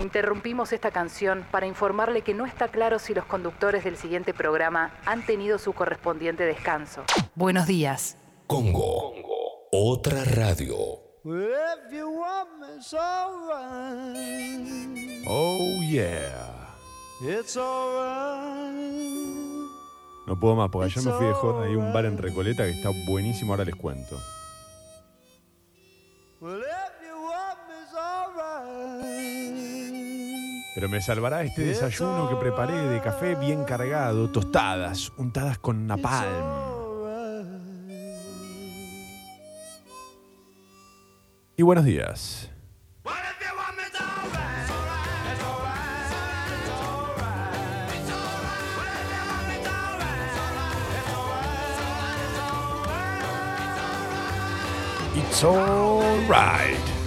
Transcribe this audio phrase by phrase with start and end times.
[0.00, 4.92] Interrumpimos esta canción para informarle que no está claro si los conductores del siguiente programa
[5.04, 7.02] han tenido su correspondiente descanso.
[7.34, 8.16] Buenos días.
[8.46, 9.12] Congo.
[9.72, 10.76] Otra radio.
[11.24, 14.66] If you want me, it's alright.
[15.26, 16.76] Oh yeah.
[17.20, 18.98] It's alright.
[20.26, 21.66] No puedo más, porque ayer me fui de joda.
[21.66, 24.16] Hay un bar en Recoleta que está buenísimo, ahora les cuento.
[26.40, 26.62] Well,
[30.78, 36.28] Pero me salvará este desayuno que preparé de café bien cargado, tostadas, untadas con napalm.
[41.56, 42.48] Y buenos días.
[55.16, 56.97] It's alright.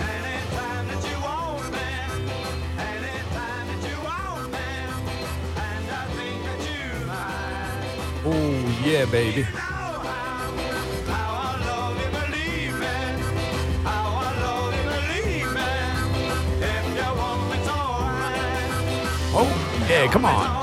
[8.24, 9.48] Oh yeah, baby.
[19.34, 20.62] Oh yeah, come on.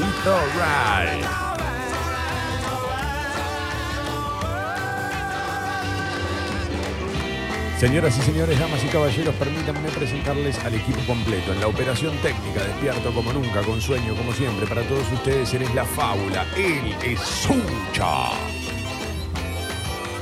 [0.00, 1.43] It's alright.
[7.78, 11.52] Señoras y señores, damas y caballeros, permítanme presentarles al equipo completo.
[11.52, 14.66] En la operación técnica, despierto como nunca, con sueño como siempre.
[14.66, 18.30] Para todos ustedes, él es la fábula, él es Sucha.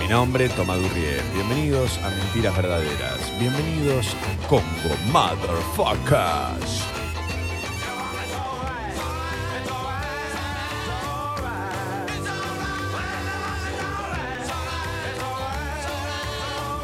[0.00, 1.22] Mi nombre, Tomás Durrier.
[1.34, 3.38] Bienvenidos a Mentiras Verdaderas.
[3.38, 6.91] Bienvenidos a Congo Motherfuckers.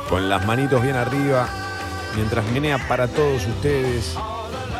[0.09, 1.47] Con las manitos bien arriba,
[2.17, 4.17] mientras menea para todos ustedes,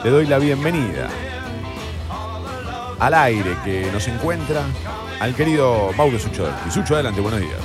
[0.03, 1.11] le doy la bienvenida
[2.99, 4.63] al aire que nos encuentra
[5.21, 6.49] al querido Mauro Sucho.
[6.67, 7.59] Y Sucho, adelante, buenos días.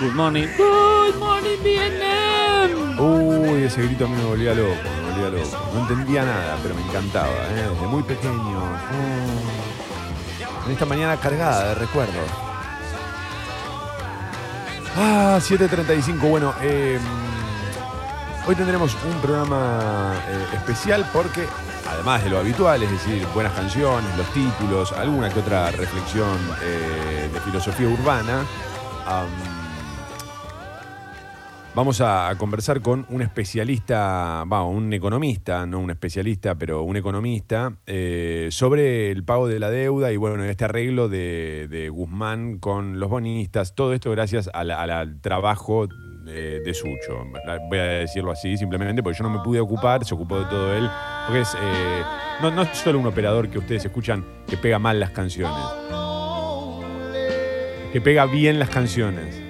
[0.00, 0.48] Good morning.
[0.56, 2.98] Good morning, Vietnam.
[2.98, 5.56] Uy, ese grito a mí me volvía loco, me volvía loco.
[5.74, 7.68] No entendía nada, pero me encantaba, ¿eh?
[7.70, 8.58] desde muy pequeño.
[8.58, 9.44] Oh.
[10.66, 12.43] En esta mañana cargada de recuerdos.
[14.96, 16.28] Ah, 7.35.
[16.28, 16.98] Bueno, eh,
[18.46, 21.46] hoy tendremos un programa eh, especial porque,
[21.88, 27.28] además de lo habitual, es decir, buenas canciones, los títulos, alguna que otra reflexión eh,
[27.32, 28.44] de filosofía urbana,
[31.74, 37.72] Vamos a, conversar con un especialista, va, un economista, no un especialista, pero un economista,
[37.86, 43.10] eh, sobre el pago de la deuda y bueno, este arreglo de, Guzmán con los
[43.10, 45.88] bonistas, todo esto gracias a la- a la- al trabajo
[46.24, 47.24] de, de Sucho.
[47.68, 50.72] Voy a decirlo así simplemente porque yo no me pude ocupar, se ocupó de todo
[50.76, 50.88] él,
[51.26, 52.02] porque es, eh,
[52.40, 55.52] no, no es solo un operador que ustedes escuchan que pega mal las canciones,
[57.92, 59.43] que pega bien las canciones.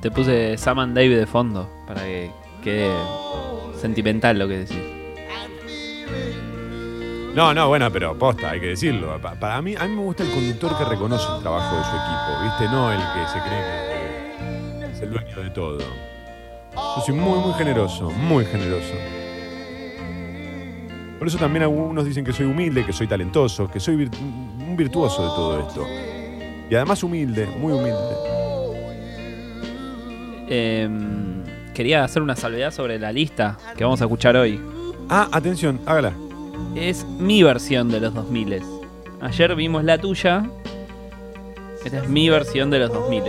[0.00, 2.30] Te puse Sam and Dave de fondo para que
[2.62, 2.90] quede
[3.80, 4.78] sentimental lo que decís.
[7.34, 9.20] No, no, bueno, pero posta, hay que decirlo.
[9.20, 11.90] Pa- Para mí, a mí me gusta el conductor que reconoce el trabajo de su
[11.90, 12.64] equipo, ¿viste?
[12.74, 15.78] No el que se cree que, es el dueño de todo.
[16.74, 18.94] Yo soy muy, muy generoso, muy generoso.
[21.18, 25.22] Por eso también algunos dicen que soy humilde, que soy talentoso, que soy un virtuoso
[25.22, 25.86] de todo esto.
[26.70, 28.29] Y además humilde, muy humilde.
[30.50, 34.60] Em, quería hacer una salvedad sobre la lista que vamos a escuchar hoy.
[35.08, 36.12] Ah, atención, hágala.
[36.74, 38.60] Es mi versión de los 2000.
[39.20, 40.44] Ayer vimos la tuya.
[41.84, 43.22] Esta es mi versión de los 2000.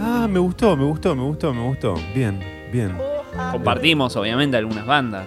[0.00, 1.94] Ah, me gustó, me gustó, me gustó, me gustó.
[2.14, 2.40] Bien,
[2.72, 2.98] bien.
[3.52, 5.26] Compartimos, obviamente, algunas bandas.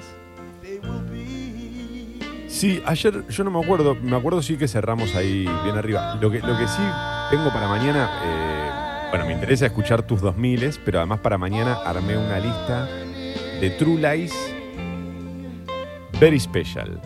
[2.47, 6.17] Sí, ayer yo no me acuerdo, me acuerdo sí que cerramos ahí bien arriba.
[6.19, 6.81] Lo que, lo que sí
[7.29, 8.56] tengo para mañana, eh,
[9.09, 12.87] bueno, me interesa escuchar tus 2000, pero además para mañana armé una lista
[13.59, 14.33] de True Lies
[16.19, 16.99] Very Special.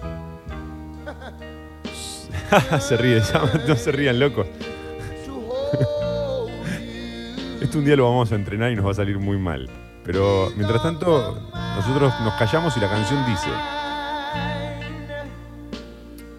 [2.79, 3.21] se ríe,
[3.67, 4.47] no se rían locos.
[7.61, 9.69] Esto un día lo vamos a entrenar y nos va a salir muy mal.
[10.03, 11.39] Pero mientras tanto,
[11.75, 13.49] nosotros nos callamos y la canción dice.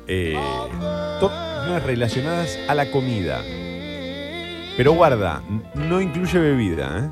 [0.08, 0.36] Eh,
[1.20, 3.40] todas relacionadas a la comida.
[4.76, 5.42] Pero guarda,
[5.74, 6.98] no incluye bebida.
[6.98, 7.10] ¿eh?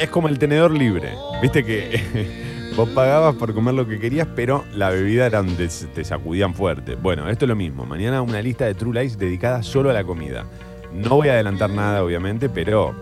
[0.00, 1.14] Es como el tenedor libre.
[1.40, 6.04] Viste que vos pagabas por comer lo que querías, pero la bebida era donde te
[6.04, 6.96] sacudían fuerte.
[6.96, 7.86] Bueno, esto es lo mismo.
[7.86, 10.44] Mañana una lista de True Lies dedicada solo a la comida.
[10.92, 12.94] No voy a adelantar nada, obviamente, pero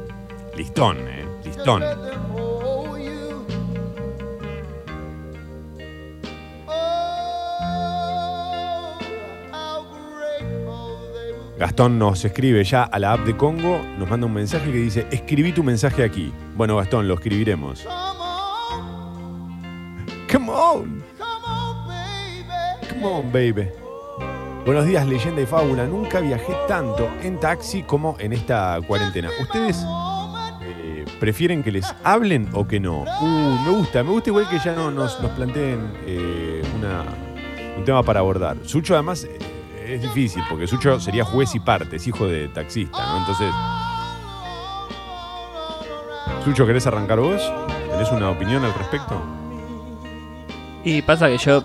[0.56, 1.24] Listón, eh.
[1.44, 1.82] Listón.
[11.58, 15.06] Gastón nos escribe ya a la app de Congo, nos manda un mensaje que dice,
[15.12, 16.32] escribí tu mensaje aquí.
[16.56, 17.86] Bueno, Gastón, lo escribiremos.
[20.30, 21.04] Come on.
[22.90, 23.68] Come on, baby.
[24.66, 25.86] Buenos días, leyenda y fábula.
[25.86, 29.30] Nunca viajé tanto en taxi como en esta cuarentena.
[29.40, 29.84] ¿Ustedes
[30.62, 33.04] eh, prefieren que les hablen o que no?
[33.20, 36.62] Uh, me gusta, me gusta igual que ya no nos, planteen eh,
[37.76, 38.56] un tema para abordar.
[38.64, 39.38] Sucho además eh,
[39.84, 43.18] es difícil, porque Sucho sería juez y parte, es hijo de taxista, ¿no?
[43.18, 43.50] Entonces...
[46.44, 47.40] Sucho, ¿querés arrancar vos?
[47.90, 49.20] ¿Tenés una opinión al respecto?
[50.84, 51.64] Y pasa que yo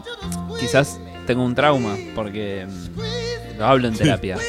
[0.60, 4.38] quizás tengo un trauma porque mm, lo hablo en terapia.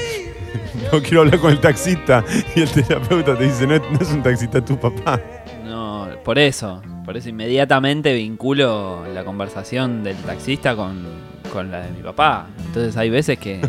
[0.92, 2.24] No quiero hablar con el taxista
[2.56, 5.20] y el terapeuta te dice, no, es- no es un taxista, es tu papá.
[5.64, 6.82] No, por eso.
[7.04, 11.04] Por eso inmediatamente vinculo la conversación del taxista con,
[11.52, 12.46] con la de mi papá.
[12.66, 13.60] Entonces hay veces que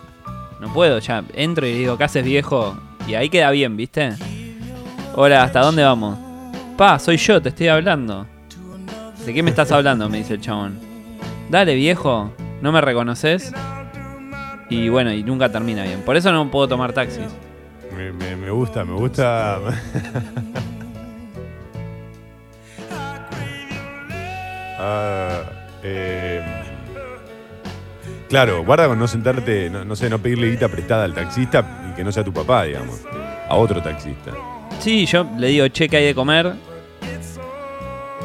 [0.60, 2.76] no puedo, ya entro y digo, ¿qué haces viejo?
[3.06, 4.14] Y ahí queda bien, ¿viste?
[5.14, 6.18] Hola, ¿hasta dónde vamos?
[6.76, 8.26] Pa, soy yo, te estoy hablando.
[9.24, 10.08] ¿De qué me estás hablando?
[10.08, 10.78] Me dice el chabón.
[11.50, 13.52] Dale, viejo, ¿no me reconoces?
[14.68, 16.00] Y bueno, y nunca termina bien.
[16.02, 17.26] Por eso no puedo tomar taxis.
[17.96, 19.58] Me, me- me gusta, me gusta.
[24.78, 25.42] Ah,
[25.82, 26.42] eh,
[28.28, 31.94] claro, guarda con no sentarte, no, no sé, no pedirle guita prestada al taxista y
[31.94, 33.00] que no sea tu papá, digamos.
[33.48, 34.32] A otro taxista.
[34.80, 36.52] Sí, yo le digo, che, ¿qué hay de comer?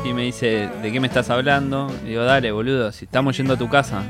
[0.03, 1.92] Y me dice, ¿de qué me estás hablando?
[2.03, 4.03] Y digo, dale, boludo, si estamos yendo a tu casa.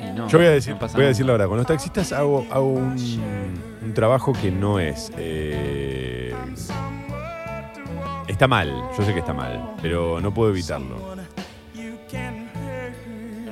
[0.00, 2.12] Y no, Yo voy a decir, no voy a decir la verdad, con los taxistas
[2.12, 2.96] hago, hago un,
[3.82, 5.10] un trabajo que no es.
[5.18, 6.32] eh,
[8.28, 11.16] está mal, yo sé que está mal, pero no puedo evitarlo.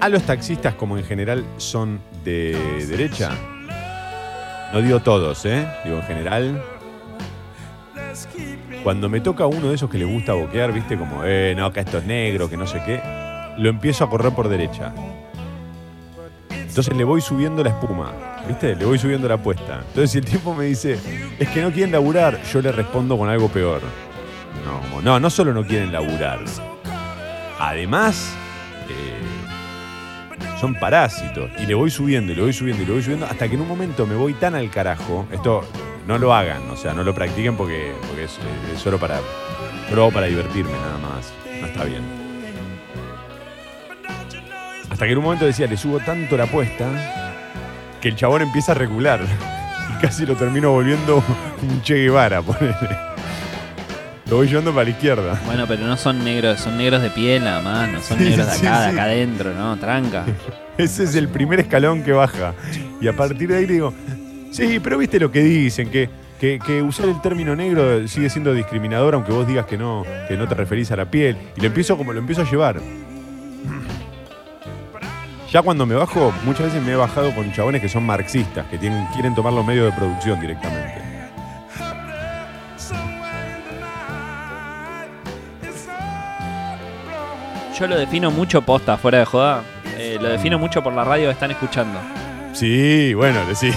[0.01, 2.57] A los taxistas, como en general son de
[2.89, 3.31] derecha,
[4.73, 5.67] no digo todos, ¿eh?
[5.85, 6.63] Digo en general.
[8.85, 11.81] Cuando me toca uno de esos que le gusta boquear, viste, como, eh, no, que
[11.81, 13.03] esto es negro, que no sé qué,
[13.59, 14.93] lo empiezo a correr por derecha.
[16.51, 18.13] Entonces le voy subiendo la espuma,
[18.47, 18.77] ¿viste?
[18.77, 19.83] Le voy subiendo la apuesta.
[19.89, 20.99] Entonces si el tipo me dice,
[21.39, 23.81] es que no quieren laburar, yo le respondo con algo peor.
[24.65, 26.41] No, no, no solo no quieren laburar.
[27.59, 28.33] Además,
[28.89, 29.28] eh,
[30.61, 31.51] son parásitos.
[31.59, 33.61] Y le voy subiendo, y le voy subiendo, y le voy subiendo, hasta que en
[33.61, 35.27] un momento me voy tan al carajo.
[35.33, 35.65] Esto
[36.07, 38.39] no lo hagan, o sea, no lo practiquen porque, porque es,
[38.75, 39.21] es solo para.
[39.89, 41.33] Yo lo hago para divertirme nada más.
[41.61, 42.03] No está bien.
[44.91, 46.87] Hasta que en un momento decía, le subo tanto la apuesta
[48.01, 49.21] que el chabón empieza a regular.
[49.89, 51.25] Y casi lo termino volviendo
[51.63, 52.77] un Che Guevara, ponele.
[54.29, 55.41] Lo voy llevando para la izquierda.
[55.47, 58.47] Bueno, pero no son negros, son negros de piel nada más, no son Sí, negros
[58.47, 59.77] de sí, acá, de acá adentro, ¿no?
[59.79, 60.25] Tranca.
[60.79, 62.53] Ese es el primer escalón que baja.
[63.01, 63.95] Y a partir de ahí digo,
[64.53, 68.53] sí, pero viste lo que dicen, que, que, que usar el término negro sigue siendo
[68.53, 71.37] discriminador, aunque vos digas que no, que no te referís a la piel.
[71.57, 72.81] Y lo empiezo como lo empiezo a llevar.
[75.51, 78.77] Ya cuando me bajo, muchas veces me he bajado con chabones que son marxistas, que
[78.77, 80.98] tienen, quieren tomar los medios de producción directamente.
[87.79, 89.63] Yo lo defino mucho posta, fuera de joda.
[89.97, 91.99] Eh, lo defino mucho por la radio que están escuchando.
[92.53, 93.71] Sí, bueno, sí,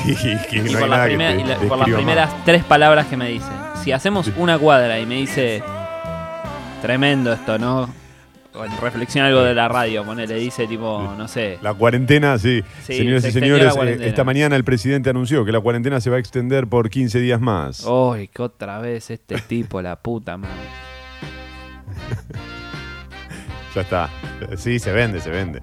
[0.49, 2.45] que Y no por, las te- y la- por las primeras más.
[2.45, 3.45] tres palabras que me dice.
[3.83, 5.61] Si hacemos una cuadra y me dice,
[6.81, 7.89] tremendo esto, ¿no?
[8.81, 11.57] Reflexiona algo de la radio, ponele, dice tipo, no sé.
[11.61, 12.61] La cuarentena, sí.
[12.85, 16.09] Sí, Señoras se y señores, eh, esta mañana el presidente anunció que la cuarentena se
[16.09, 17.85] va a extender por 15 días más.
[17.85, 20.55] Uy, que otra vez este tipo, la puta madre.
[23.75, 24.09] Ya está.
[24.57, 25.61] Sí, se vende, se vende.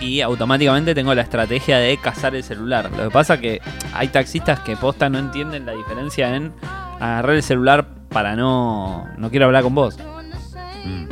[0.00, 2.90] Y automáticamente tengo la estrategia de cazar el celular.
[2.96, 3.60] Lo que pasa que
[3.92, 6.52] hay taxistas que posta no entienden la diferencia en
[7.00, 9.08] agarrar el celular para no.
[9.18, 9.98] No quiero hablar con vos.
[10.84, 11.06] Mm.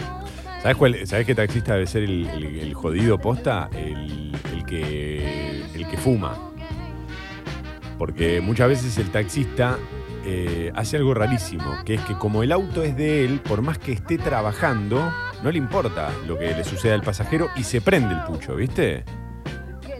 [0.63, 3.69] ¿Sabes, cuál, ¿Sabes qué taxista debe ser el, el- el jodido posta?
[3.75, 6.37] El, el que, el que fuma.
[7.99, 9.79] Porque muchas veces el taxista
[10.29, 13.79] eh, hace algo rarísimo, que es que como el auto es de él, por más
[13.79, 15.13] que esté trabajando,
[15.45, 19.05] no le importa lo que le suceda al pasajero y se prende el pucho, ¿viste?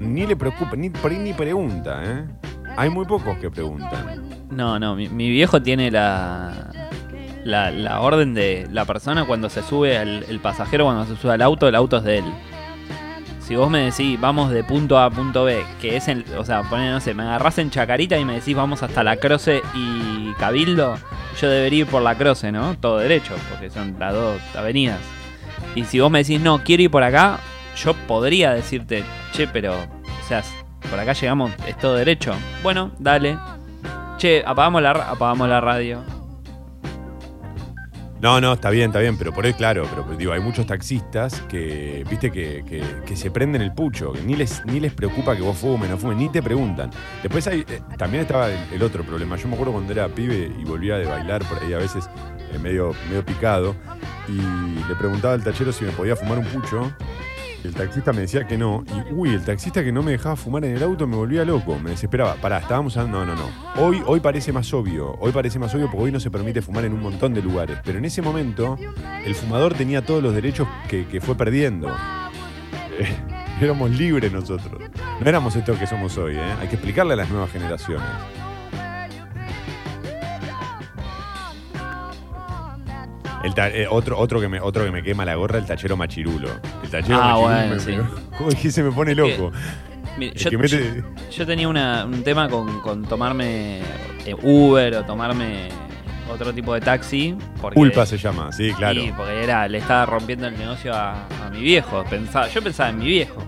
[0.01, 2.25] Ni le preocupa, ni, ni pregunta, ¿eh?
[2.77, 4.29] Hay muy pocos que preguntan.
[4.51, 6.73] No, no, mi, viejo tiene la,
[7.45, 7.71] la.
[7.71, 11.43] la orden de la persona cuando se sube al el pasajero, cuando se sube al
[11.43, 12.25] auto, el auto es de él.
[13.47, 16.45] Si vos me decís, vamos de punto A a punto B, que es en, o
[16.45, 19.63] sea, poné, no sé, me agarrás en Chacarita y me decís, vamos hasta la Croce
[19.73, 20.99] y Cabildo,
[21.41, 22.77] yo debería ir por la Croce, ¿no?
[22.77, 24.99] Todo derecho, porque son las dos avenidas.
[25.77, 27.39] Y si vos me decís, no, quiero ir por acá,
[27.77, 30.43] yo podría decirte, che, pero, o sea,
[30.91, 32.35] por acá llegamos, es todo derecho.
[32.65, 33.39] Bueno, dale.
[34.19, 36.03] Che, apagamos la, apagamos la radio.
[38.27, 41.43] No, no, está bien, está bien, pero por ahí, claro, pero digo, hay muchos taxistas
[41.43, 45.37] que, viste, que, que- que se prenden el pucho, que ni les, ni les preocupa
[45.37, 46.91] que vos fumes, no fumes, ni te preguntan.
[47.23, 49.37] Después hay, eh, también estaba el, el otro problema.
[49.37, 52.11] Yo me acuerdo cuando era pibe y volvía de bailar por ahí a veces
[52.53, 53.77] eh, medio, medio picado,
[54.29, 54.33] y
[54.89, 56.93] le preguntaba al tachero si me podía fumar un pucho.
[57.67, 58.85] El taxista me decía que no.
[58.87, 61.79] Y uy, el taxista que no me dejaba fumar en el auto me volvía loco,
[61.79, 62.35] me desesperaba.
[62.37, 63.27] Pará, estábamos hablando.
[63.27, 63.83] No, no, no.
[63.85, 65.17] Hoy, hoy parece más obvio.
[65.19, 67.79] Hoy parece más obvio porque hoy no se permite fumar en un montón de lugares.
[67.85, 68.79] Pero en ese momento,
[69.25, 71.89] el fumador tenía todos los derechos que, fue perdiendo.
[72.99, 73.17] Eh,
[73.61, 74.81] éramos libres nosotros.
[75.21, 76.55] No éramos esto que somos hoy, ¿eh?
[76.61, 78.07] Hay que explicarle a las nuevas generaciones.
[83.45, 85.97] El ta- eh, otro, otro, que me, otro que me quema la gorra, el tachero
[85.97, 86.49] machirulo.
[86.83, 87.43] El tachero Ah, machirulo
[87.87, 88.07] bueno,
[88.41, 89.53] me, dije, se me pone loco.
[90.19, 93.81] El yo, que mete- yo tenía una- un tema con, con tomarme
[94.25, 95.69] eh, Uber o tomarme
[96.33, 97.37] otro tipo de taxi.
[97.61, 99.01] Porque, Culpa se llama, sí, claro.
[99.01, 102.03] Sí, porque era, le estaba rompiendo el negocio a, a mi viejo.
[102.09, 103.43] Pensaba, yo pensaba en mi viejo.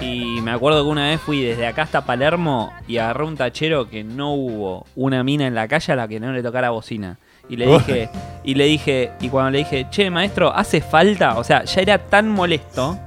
[0.00, 3.88] Y me acuerdo que una vez fui desde acá hasta Palermo y agarré un tachero
[3.88, 7.16] que no hubo una mina en la calle a la que no le tocara bocina.
[7.48, 8.08] Y le dije,
[8.42, 11.36] y le dije, y cuando le dije, che, maestro, ¿hace falta?
[11.38, 12.98] O sea, ya era tan molesto.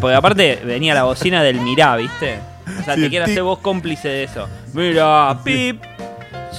[0.00, 2.38] Porque aparte venía la bocina del mirá, ¿viste?
[2.80, 4.48] O sea, Sí, te quiero hacer vos cómplice de eso.
[4.72, 5.82] Mira, pip.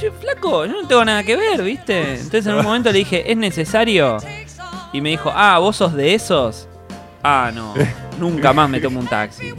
[0.01, 2.15] Yo, flaco, yo no tengo nada que ver, ¿viste?
[2.15, 4.17] Entonces en un momento le dije, ¿es necesario?
[4.91, 6.67] Y me dijo, ah, ¿vos sos de esos?
[7.23, 7.73] Ah, no,
[8.19, 9.53] nunca más me tomo un taxi.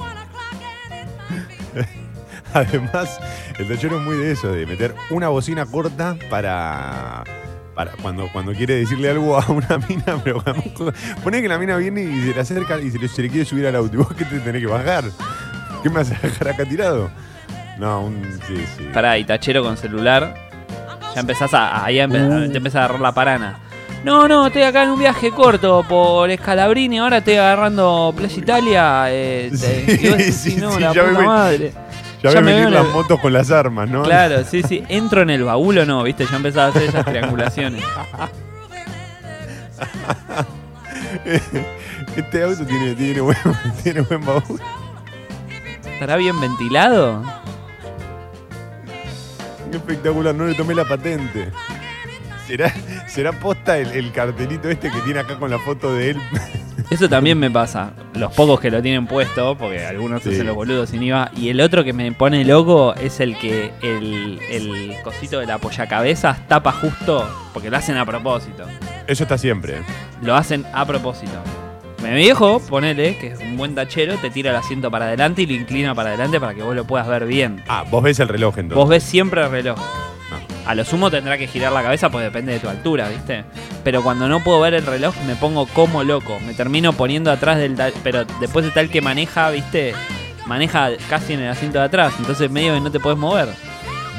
[2.54, 3.18] Además,
[3.58, 7.24] el tachero es muy de eso, de meter una bocina corta para.
[7.74, 10.42] para cuando, cuando quiere decirle algo a una mina, pero
[11.24, 13.44] pone que la mina viene y se le acerca y se le, se le quiere
[13.44, 13.94] subir al auto.
[13.94, 15.04] ¿Y vos qué te tenés que bajar?
[15.82, 17.10] ¿Qué me vas a dejar acá tirado?
[17.78, 18.22] No, un.
[18.46, 18.88] Sí, sí.
[18.94, 20.34] Pará, y tachero con celular.
[21.14, 21.84] Ya empezás a.
[21.84, 22.50] Ahí empe- Uh.
[22.50, 23.58] te empieza a agarrar la parana.
[24.04, 29.04] No, no, estoy acá en un viaje corto por Escalabrini, ahora estoy agarrando Playa Italia.
[29.08, 31.72] Eh, te- Sí, vos decís, sí, no, sí, la ya puta me- madre.
[32.22, 34.02] Ya, ya me venir las el- motos con las armas, ¿no?
[34.02, 34.82] Claro, sí, sí.
[34.88, 36.26] Entro en el baúl o no, ¿viste?
[36.30, 37.82] Ya empezaba a hacer esas triangulaciones.
[42.16, 43.36] Este auto tiene, tiene, buen,
[43.82, 44.60] tiene buen baúl.
[45.92, 47.22] ¿Estará bien ventilado?
[49.70, 51.50] Qué espectacular, no le tomé la patente.
[52.46, 52.72] ¿Será,
[53.08, 56.16] será posta el, el cartelito este que tiene acá con la foto de él?
[56.90, 57.92] Eso también me pasa.
[58.14, 60.30] Los pocos que lo tienen puesto, porque algunos Sí.
[60.30, 61.30] hacen los boludos sin IVA.
[61.36, 65.54] Y el otro que me pone loco es el que el, el cosito de la
[65.54, 68.64] apoyacabezas tapa justo, porque lo hacen a propósito.
[69.08, 69.78] Eso está siempre.
[70.22, 71.32] Lo hacen a propósito.
[72.04, 75.46] Mi viejo, ponele, que es un buen tachero, te tira el asiento para adelante y
[75.46, 77.64] lo inclina para adelante para que vos lo puedas ver bien.
[77.66, 78.76] Ah, vos ves el reloj entonces.
[78.76, 79.78] Vos ves siempre el reloj.
[80.30, 80.70] Ah.
[80.70, 83.44] A lo sumo tendrá que girar la cabeza, pues depende de tu altura, ¿viste?
[83.84, 86.40] Pero cuando no puedo ver el reloj, me pongo como loco.
[86.46, 87.76] Me termino poniendo atrás del.
[88.02, 89.94] Pero después está el que maneja, ¿viste?
[90.46, 92.14] Maneja casi en el asiento de atrás.
[92.18, 93.48] Entonces, medio que no te puedes mover.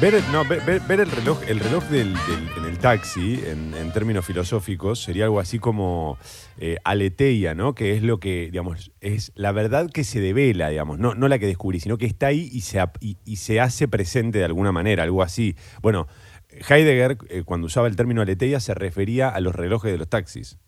[0.00, 3.92] Ver, no, ver, ver- el reloj, el reloj del, del- en el taxi, en, en
[3.92, 6.18] términos filosóficos, sería algo así como
[6.58, 7.74] eh, aletheia, ¿no?
[7.74, 11.40] Que es lo que, digamos, es la verdad que se devela, digamos, no, no la
[11.40, 14.70] que descubrí, sino que está ahí y se, y, y se hace presente de alguna
[14.70, 15.56] manera, algo así.
[15.82, 16.06] Bueno,
[16.68, 20.58] Heidegger, eh, cuando usaba el término aletheia, se refería a los relojes de los taxis.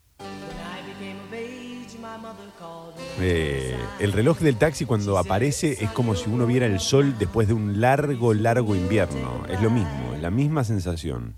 [3.20, 7.48] Eh, el reloj del taxi cuando aparece es como si uno viera el sol después
[7.48, 9.44] de un largo, largo invierno.
[9.48, 11.34] Es lo mismo, la misma sensación.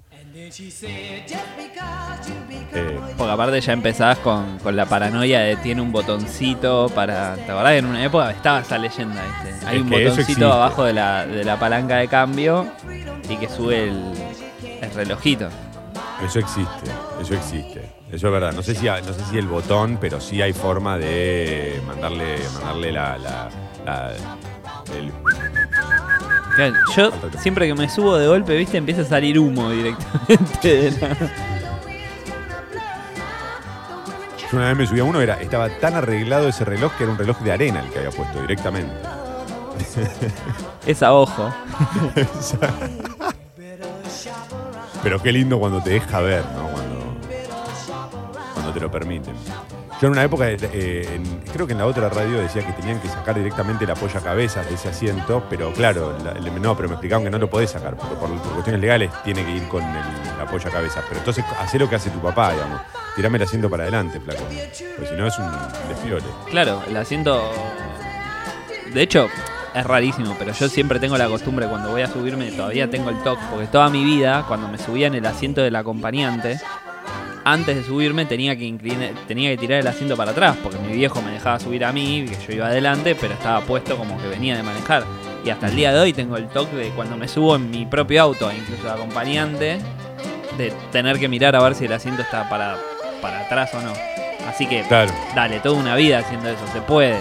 [2.75, 7.35] Eh, Porque aparte ya empezás con, con la paranoia de tiene un botoncito para.
[7.35, 9.67] ¿Te acordás en una época estaba esa leyenda, ¿viste?
[9.67, 12.67] Hay un botoncito abajo de la, de la palanca de cambio
[13.29, 14.13] y que sube el,
[14.81, 15.49] el relojito.
[16.25, 18.02] eso existe, eso existe.
[18.13, 18.53] Eso es verdad.
[18.53, 22.93] No sé si, no sé si el botón, pero sí hay forma de mandarle, mandarle
[22.93, 23.49] la, la-
[23.87, 24.13] la-
[24.97, 25.13] el-
[26.55, 31.17] Claro, Yo siempre que me subo de golpe, viste, empieza a salir humo directamente la-
[34.51, 37.13] Yo una vez me subí a uno, era, estaba tan arreglado ese reloj que era
[37.13, 38.93] un reloj de arena el que había puesto directamente.
[40.87, 41.51] Es a ojo.
[45.03, 46.71] Pero qué lindo cuando te deja ver, ¿no?
[48.73, 49.35] Te lo permiten.
[50.01, 51.21] Yo en una época, eh,
[51.53, 54.65] creo que en la otra radio decía que tenían que sacar directamente la polla cabeza
[54.65, 56.17] de ese asiento, pero claro,
[56.61, 59.45] no, pero me explicaban que no lo podés sacar, porque por, por cuestiones legales tiene
[59.45, 61.03] que ir con el, la polla cabeza.
[61.09, 62.81] Pero entonces, hacé lo que hace tu papá, digamos.
[63.15, 64.43] Tirame el asiento para adelante, flaco.
[64.43, 65.51] Porque si no es un
[65.89, 66.25] desfiole.
[66.51, 67.41] Claro, el asiento.
[68.93, 69.29] De hecho,
[69.75, 73.23] es rarísimo, pero yo siempre tengo la costumbre cuando voy a subirme, todavía tengo el
[73.23, 76.61] toque, porque toda mi vida, cuando me subía en el asiento del acompañante,
[77.45, 80.93] antes de subirme tenía que inclinar, tenía que tirar el asiento para atrás, porque mi
[80.93, 84.29] viejo me dejaba subir a mí, que yo iba adelante, pero estaba puesto como que
[84.29, 85.05] venía de manejar.
[85.45, 87.85] Y hasta el día de hoy tengo el toque de cuando me subo en mi
[87.87, 89.79] propio auto, incluso de acompañante,
[90.57, 92.77] de tener que mirar a ver si el asiento está para,
[93.21, 93.93] para atrás o no.
[94.49, 97.19] Así que Claro, Dale, toda una vida haciendo eso, se puede.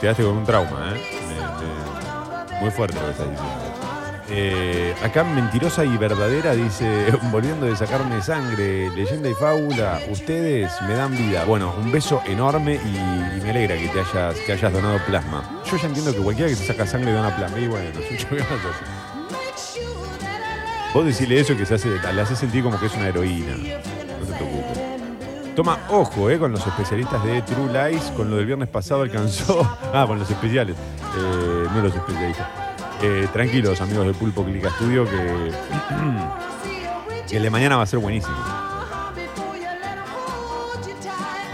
[0.00, 1.00] quedaste con un trauma, ¿eh?
[2.60, 3.65] Muy fuerte lo que estás diciendo.
[4.28, 10.94] Eh, acá mentirosa y verdadera dice, volviendo de sacarme sangre, leyenda y fábula, ustedes me
[10.94, 11.44] dan vida.
[11.44, 15.62] Bueno, un beso enorme y, me alegra que te hayas, donado plasma.
[15.70, 17.58] Yo ya entiendo que cualquiera que te saca sangre dona plasma.
[17.58, 18.72] Y bueno, Sucho, ¿qué vas a hacer?
[20.92, 23.54] Vos decirle eso que se hace, le hace sentir como que es una heroína.
[23.56, 24.78] No te preocupes.
[25.54, 29.78] Toma ojo eh, con los especialistas de True Lies, con lo del viernes pasado alcanzó.
[29.94, 32.65] Ah, con los especiales, eh, no los especialistas.
[33.02, 35.52] Eh, tranquilos, amigos de Pulpo Clica Studio, que,
[37.28, 38.36] que el de mañana va a ser buenísimo.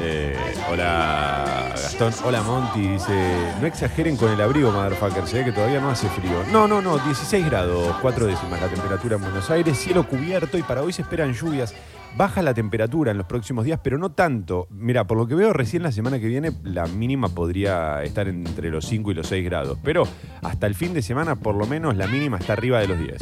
[0.01, 0.35] Eh,
[0.71, 5.81] hola Gastón, hola Monty, dice, no exageren con el abrigo, motherfucker, se ve que todavía
[5.81, 6.43] no hace frío.
[6.51, 10.63] No, no, no, 16 grados, 4 décimas la temperatura en Buenos Aires, cielo cubierto y
[10.63, 11.75] para hoy se esperan lluvias.
[12.17, 14.67] Baja la temperatura en los próximos días, pero no tanto.
[14.71, 18.71] Mira, por lo que veo, recién la semana que viene la mínima podría estar entre
[18.71, 20.07] los 5 y los 6 grados, pero
[20.43, 23.17] hasta el fin de semana por lo menos la mínima está arriba de los 10.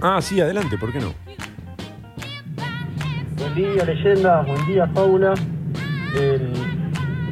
[0.00, 1.33] Ah, sí, adelante, ¿por qué no?
[3.36, 4.42] Buen día, leyenda.
[4.42, 5.34] Buen día, Paula.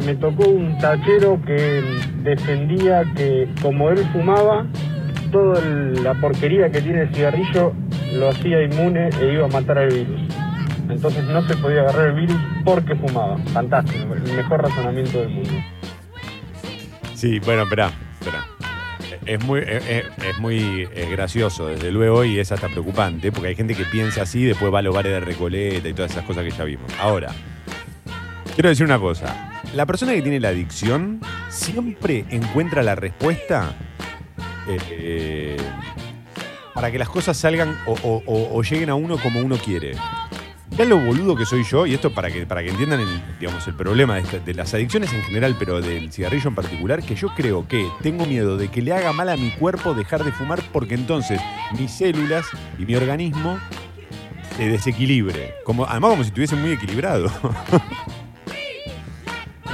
[0.05, 1.83] me tocó un tachero que
[2.23, 4.67] defendía que como él fumaba,
[5.31, 7.73] toda la porquería que tiene el cigarrillo
[8.15, 10.21] lo hacía inmune e iba a matar al virus.
[10.89, 13.39] Entonces no se podía agarrar el virus porque fumaba.
[13.53, 15.53] Fantástico, el mejor razonamiento del mundo.
[17.15, 18.52] Sí, bueno, espera, espera.
[19.27, 23.49] Es muy, es, es- es muy eh, gracioso, desde luego, y es hasta preocupante, porque
[23.49, 26.11] hay gente que piensa así y después va a los bares de Recoleta y todas
[26.11, 26.91] esas cosas que ya vimos.
[27.01, 27.31] Ahora,
[28.55, 29.49] quiero decir una cosa.
[29.75, 33.75] La persona que tiene la adicción siempre encuentra la respuesta
[34.69, 35.57] eh,
[36.75, 39.93] para que las cosas salgan o lleguen a uno como uno quiere.
[40.77, 43.67] Ya lo boludo que soy yo, y esto para que, para que entiendan el, digamos,
[43.69, 47.69] el problema de, las adicciones en general, pero del cigarrillo en particular, que yo creo
[47.69, 50.95] que tengo miedo de que le haga mal a mi cuerpo dejar de fumar porque
[50.95, 51.41] entonces
[51.79, 52.47] mis células
[52.79, 53.59] y mi organismo
[54.57, 55.55] se desequilibre.
[55.65, 57.31] Como, además como si estuviese muy equilibrado.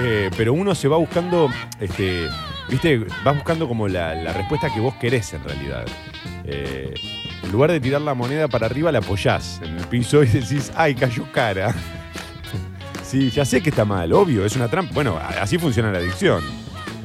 [0.01, 2.29] Eh, pero uno se va buscando, este,
[2.69, 5.87] viste, vas buscando como la, la respuesta que vos querés en realidad.
[6.45, 6.95] Eh,
[7.43, 10.73] en lugar de tirar la moneda para arriba, la apoyás en el piso y decís,
[10.77, 11.75] ay, cayó cara.
[13.03, 14.93] Sí, ya sé que está mal, obvio, es una trampa.
[14.93, 16.45] Bueno, así funciona la adicción.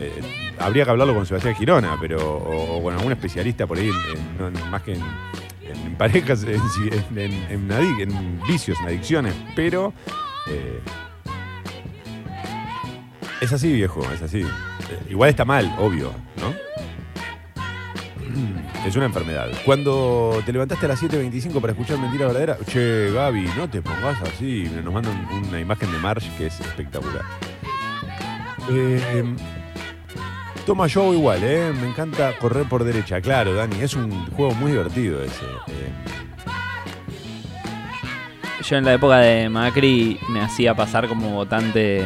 [0.02, 3.89] Eh, habría que hablarlo con Sebastián Girona, pero, o, o con algún especialista por ahí,
[4.69, 5.02] más que en,
[5.86, 6.43] en parejas,
[7.15, 9.93] en vicios, en adicciones, pero
[10.50, 10.82] eh,
[13.39, 14.41] es así, viejo, es así.
[14.41, 14.48] Eh,
[15.10, 16.54] igual está mal, obvio, ¿no?
[18.86, 19.50] Es una enfermedad.
[19.65, 24.22] Cuando te levantaste a las 7.25 para escuchar Mentira Verdadera, che, Gaby, no te pongas
[24.22, 24.69] así.
[24.84, 27.24] Nos mandan una imagen de Marsh que es espectacular.
[28.69, 29.24] Eh,
[30.65, 31.72] toma yo igual, ¿eh?
[31.80, 33.22] Me encanta correr por derecha.
[33.22, 35.46] Claro, Dani, es un juego muy divertido ese.
[35.67, 35.91] Eh,
[38.67, 42.04] Yo en la época de Macri me hacía pasar como votante.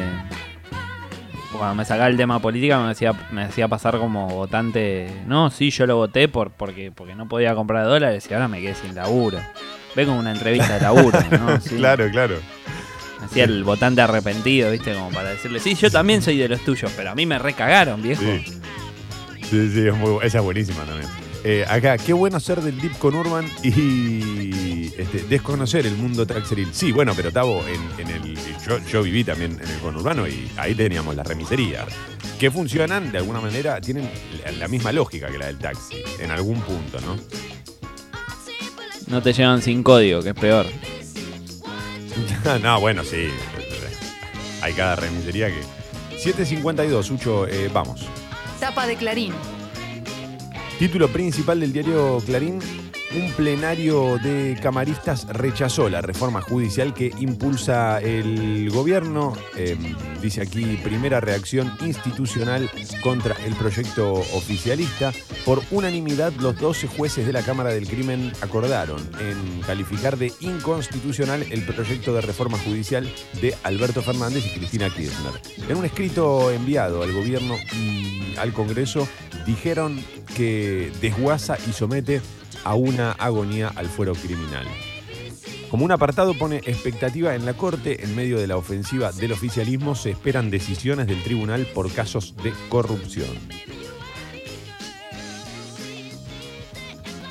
[1.58, 5.10] Cuando me sacaba el tema política me hacía, me hacía pasar como votante.
[5.26, 8.62] No, sí, yo lo voté por, porque, porque no podía comprar dólares y ahora me
[8.62, 9.40] quedé sin laburo.
[9.96, 11.60] Ve como una entrevista de laburo, ¿no?
[11.62, 11.78] Sí.
[11.78, 12.36] Claro, claro.
[13.20, 14.94] Me hacía el votante arrepentido, ¿viste?
[14.94, 18.02] Como para decirle, sí, yo también soy de los tuyos, pero a mí me recagaron,
[18.02, 18.22] viejo.
[18.22, 18.60] Sí.
[19.50, 21.10] Sí, sí, es muy, esa es buenísima también.
[21.44, 24.67] Eh, acá, qué bueno ser del Deep con Urban y
[24.98, 26.70] este, desconocer el mundo taxeril.
[26.74, 28.36] Sí, bueno, pero Tavo, en, en el,
[28.68, 31.86] yo, yo viví también en el conurbano y ahí teníamos las remiserías,
[32.40, 34.10] que funcionan de alguna manera, tienen
[34.44, 37.18] la, la misma lógica que la del taxi, en algún punto, ¿no?
[39.08, 40.66] No te llevan sin código, que es peor.
[42.62, 43.28] no, bueno, sí.
[44.62, 45.62] Hay cada remisería que...
[46.18, 48.06] 752, Sucho, eh, vamos.
[48.60, 49.34] Tapa de Clarín.
[50.80, 52.60] Título principal del diario Clarín,
[53.16, 59.34] Un plenario de camaristas rechazó la reforma judicial que impulsa el gobierno.
[59.56, 59.78] Eh,
[60.22, 62.70] dice aquí, primera reacción institucional
[63.02, 65.14] contra el proyecto oficialista.
[65.46, 71.46] Por unanimidad, los 12 jueces de la Cámara del Crimen acordaron en calificar de inconstitucional
[71.50, 73.10] el proyecto de reforma judicial
[73.42, 75.34] de Alberto Fernández y Cristina Kirchner.
[75.70, 79.08] En un escrito enviado al gobierno y al Congreso,
[79.46, 79.98] dijeron
[80.36, 82.22] que desguaza y somete
[82.64, 84.66] a una agonía al fuero criminal.
[85.70, 89.96] Como un apartado pone expectativa en la Corte, en medio de la ofensiva del oficialismo
[89.96, 93.28] se esperan decisiones del tribunal por casos de corrupción.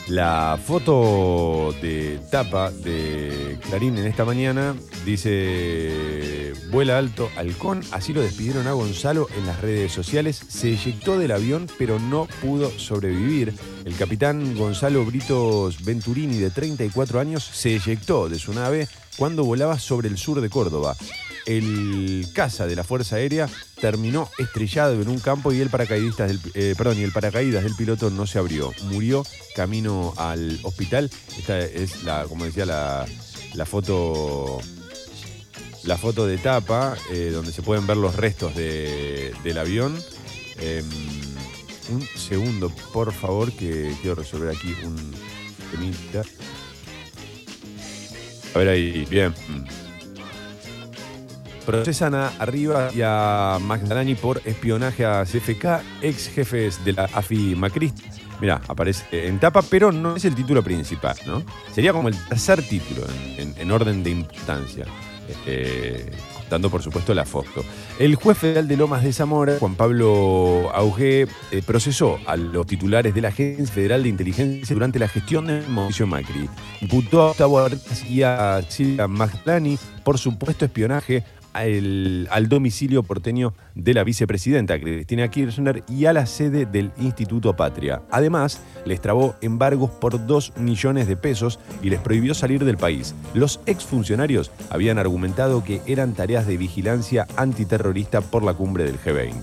[0.09, 8.23] La foto de tapa de Clarín en esta mañana dice, vuela alto halcón, así lo
[8.23, 13.53] despidieron a Gonzalo en las redes sociales, se eyectó del avión pero no pudo sobrevivir.
[13.85, 19.81] El capitán Gonzalo Britos Venturini de 34 años se eyectó de su nave cuando volaba
[19.81, 20.97] sobre el sur de Córdoba
[21.47, 23.49] el caza de la Fuerza Aérea
[23.81, 27.75] terminó estrellado en un campo y el paracaidistas del, eh, perdón, y el paracaídas del
[27.77, 28.73] piloto no se abrió.
[28.85, 31.11] Murió camino al hospital.
[31.39, 33.07] Esta es la, como decía, la,
[33.55, 34.59] la foto.
[35.85, 39.97] La foto de tapa, eh, donde se pueden ver los restos de- del avión.
[40.59, 40.85] Em,
[41.91, 44.97] un segundo, por favor, que quiero resolver aquí un
[45.71, 46.23] temita.
[48.55, 49.33] A ver ahí, bien.
[51.67, 57.55] Procesan a Arriba y a Magdalani por espionaje a CFK, ex jefes de la AFI
[57.57, 57.99] Macrist.
[58.41, 61.43] Mirá, aparece en tapa, pero no es el título principal, ¿no?
[61.75, 63.03] Sería como el tercer título
[63.37, 64.85] en, en- en orden de importancia.
[65.45, 67.65] Eh, contando, por supuesto, la foto.
[67.99, 73.13] El juez federal de Lomas de Zamora, Juan Pablo Auge, eh, procesó a los titulares
[73.13, 76.49] de la Agencia Federal de Inteligencia durante la gestión de Mauricio Macri.
[76.81, 77.67] Imputó a Gustavo
[78.09, 81.25] y a Silvia Magdalani por supuesto espionaje
[81.57, 88.03] al, domicilio porteño de la vicepresidenta Cristina Kirchner y a la sede del Instituto Patria.
[88.11, 93.15] Además, les trabó embargos por 2 millones de pesos y les prohibió salir del país.
[93.35, 99.43] Los exfuncionarios habían argumentado que eran tareas de vigilancia antiterrorista por la cumbre del G20.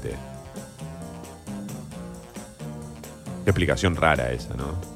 [3.43, 4.93] Qué explicación rara esa, ¿no?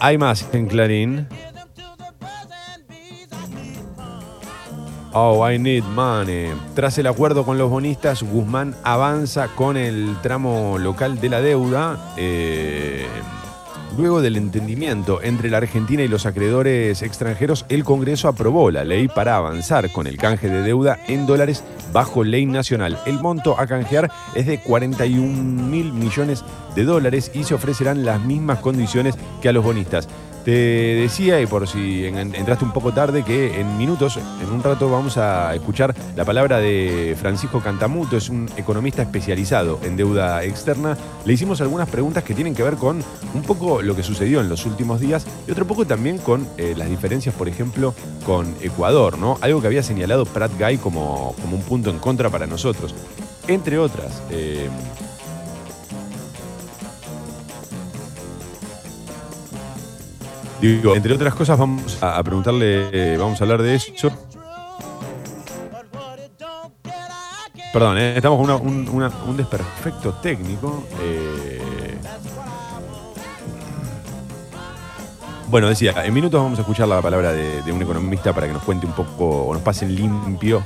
[0.00, 1.26] Hay más en Clarín.
[5.16, 6.48] Oh, I need money.
[6.74, 12.12] Tras el acuerdo con los bonistas, Guzmán avanza con el tramo local de la deuda.
[12.16, 13.06] Eh,
[13.96, 19.06] luego del entendimiento entre la Argentina y los acreedores extranjeros, el Congreso aprobó la ley
[19.06, 22.98] para avanzar con el canje de deuda en dólares bajo ley nacional.
[23.06, 28.20] El monto a canjear es de 41 mil millones de dólares y se ofrecerán las
[28.20, 30.08] mismas condiciones que a los bonistas.
[30.44, 34.62] Te decía, y por si en- entraste un poco tarde, que en minutos, en un
[34.62, 40.44] rato, vamos a escuchar la palabra de Francisco Cantamuto, es un economista especializado en deuda
[40.44, 40.98] externa.
[41.24, 43.02] Le hicimos algunas preguntas que tienen que ver con
[43.32, 46.74] un poco lo que sucedió en los últimos días y otro poco también con eh,
[46.76, 47.94] las diferencias, por ejemplo,
[48.26, 49.38] con Ecuador, ¿no?
[49.40, 52.94] Algo que había señalado Pratt Guy como, como un punto en contra para nosotros.
[53.48, 54.22] Entre otras.
[54.30, 54.68] eh,
[60.64, 64.10] Digo, entre otras cosas, vamos a, preguntarle, eh, vamos a hablar de eso.
[67.70, 70.84] Perdón, eh, estamos con un, desperfecto técnico.
[71.02, 71.60] eh.
[75.48, 78.62] Bueno, decía, en minutos vamos a escuchar la palabra de, un economista para que nos
[78.62, 80.64] cuente un poco, o nos pase limpio.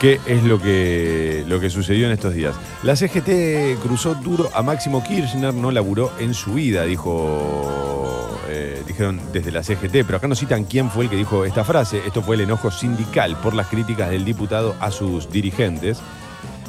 [0.00, 2.54] ¿Qué es lo que, lo que sucedió en estos días?
[2.84, 9.20] La CGT cruzó duro a Máximo Kirchner, no laburó en su vida, dijo, eh, dijeron
[9.32, 12.00] desde la CGT, pero acá no citan quién fue el que dijo esta frase.
[12.06, 15.98] Esto fue el enojo sindical por las críticas del diputado a sus dirigentes.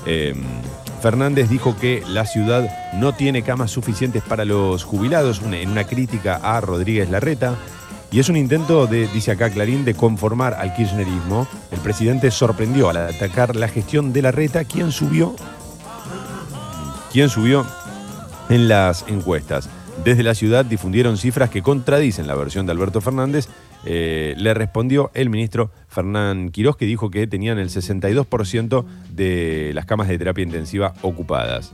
[0.08, 0.34] Eh,
[1.00, 6.40] Fernández dijo que la ciudad no tiene camas suficientes para los jubilados, en una crítica
[6.42, 7.56] a Rodríguez Larreta.
[8.12, 11.48] Y es un intento de, dice acá Clarín, de conformar al kirchnerismo.
[11.72, 15.36] El presidente sorprendió al atacar la gestión de Larreta, quien subió,
[17.12, 17.66] quien subió
[18.50, 19.70] en las encuestas.
[20.04, 23.48] Desde la ciudad difundieron cifras que contradicen la versión de Alberto Fernández.
[23.86, 29.86] Eh, le respondió el ministro Fernán Quirós, que dijo que tenían el 62% de las
[29.86, 31.74] camas de terapia intensiva ocupadas.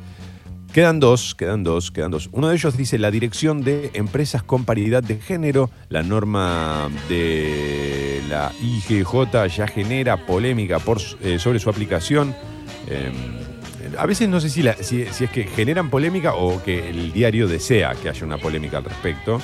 [0.75, 2.27] Quedan dos, quedan dos, quedan dos.
[2.33, 5.69] Uno de ellos dice la dirección de empresas con paridad de género.
[5.87, 12.35] La norma de la IGJ ya genera polémica por, eh, sobre su aplicación.
[12.89, 13.09] Eh,
[13.97, 17.13] a veces no sé si, la- si- si es que generan polémica o que el
[17.13, 19.39] diario desea que haya una polémica al respecto.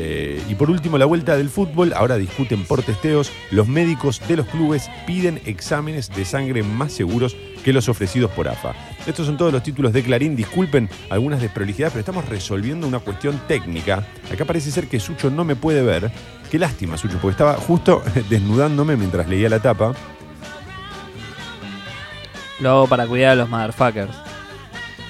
[0.00, 1.92] Eh, y por último, la vuelta del fútbol.
[1.92, 3.32] Ahora discuten por testeos.
[3.50, 8.46] Los médicos de los clubes piden exámenes de sangre más seguros que los ofrecidos por
[8.46, 8.74] AFA.
[9.08, 10.36] Estos son todos los títulos de Clarín.
[10.36, 14.06] Disculpen algunas desprolijidades, pero estamos resolviendo una cuestión técnica.
[14.32, 16.12] Acá parece ser que Sucho no me puede ver.
[16.48, 19.94] Qué lástima, Sucho, porque estaba justo desnudándome mientras leía la tapa.
[22.60, 24.27] Lo hago para cuidar a los motherfuckers.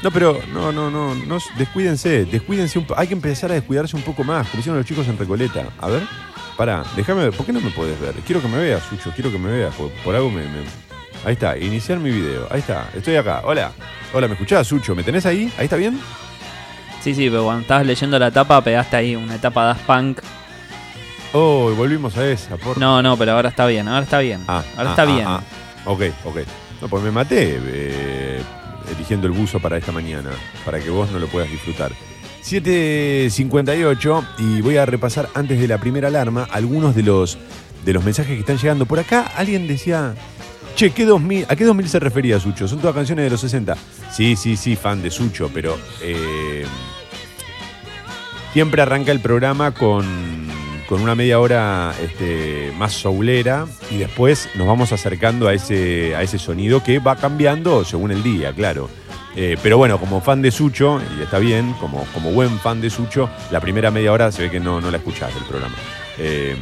[0.03, 3.97] No, pero no, no, no, no, descuídense, descuídense un po- Hay que empezar a descuidarse
[3.97, 5.67] un poco más, como hicieron los chicos en Recoleta.
[5.81, 6.03] A ver,
[6.57, 8.15] pará, déjame ver, ¿por qué no me podés ver?
[8.25, 10.89] Quiero que me veas, Sucho, quiero que me veas, por, por algo me, me-
[11.25, 13.73] Ahí está, iniciar mi video, ahí está, estoy acá, hola.
[14.13, 14.95] Hola, ¿me escuchás, Sucho?
[14.95, 15.53] ¿Me tenés ahí?
[15.59, 15.99] ¿Ahí está bien?
[17.01, 20.21] Sí, sí, pero cuando estabas leyendo la tapa pegaste ahí una etapa Daft Punk.
[21.33, 22.79] Oh, y volvimos a esa, por...
[22.79, 24.45] No, no, pero ahora está bien, ahora está bien.
[24.47, 25.25] Ah, ahora ah, está ah, bien.
[25.27, 25.41] ah.
[25.85, 26.39] Ok, ok.
[26.81, 28.43] No, pues me maté eh,
[28.90, 30.31] eligiendo el buzo para esta mañana,
[30.64, 31.92] para que vos no lo puedas disfrutar.
[32.44, 37.37] 7.58 y voy a repasar antes de la primera alarma algunos de los,
[37.85, 38.87] de los mensajes que están llegando.
[38.87, 40.14] Por acá alguien decía,
[40.74, 42.66] che, ¿qué 2000, ¿a qué 2000 se refería Sucho?
[42.66, 43.77] Son todas canciones de los 60.
[44.12, 46.64] Sí, sí, sí, fan de Sucho, pero eh,
[48.53, 50.07] siempre arranca el programa con,
[50.88, 56.22] con una media hora este, más soulera y después nos vamos acercando a ese, a
[56.22, 58.88] ese sonido que va cambiando según el día, claro.
[59.37, 62.88] Eh, pero bueno, como fan de Sucho, y está bien, como, como buen fan de
[62.88, 65.77] Sucho, la primera media hora se ve que no, no la escuchás del programa.
[66.16, 66.57] Eh,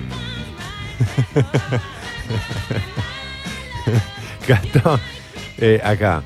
[5.58, 6.22] eh, acá.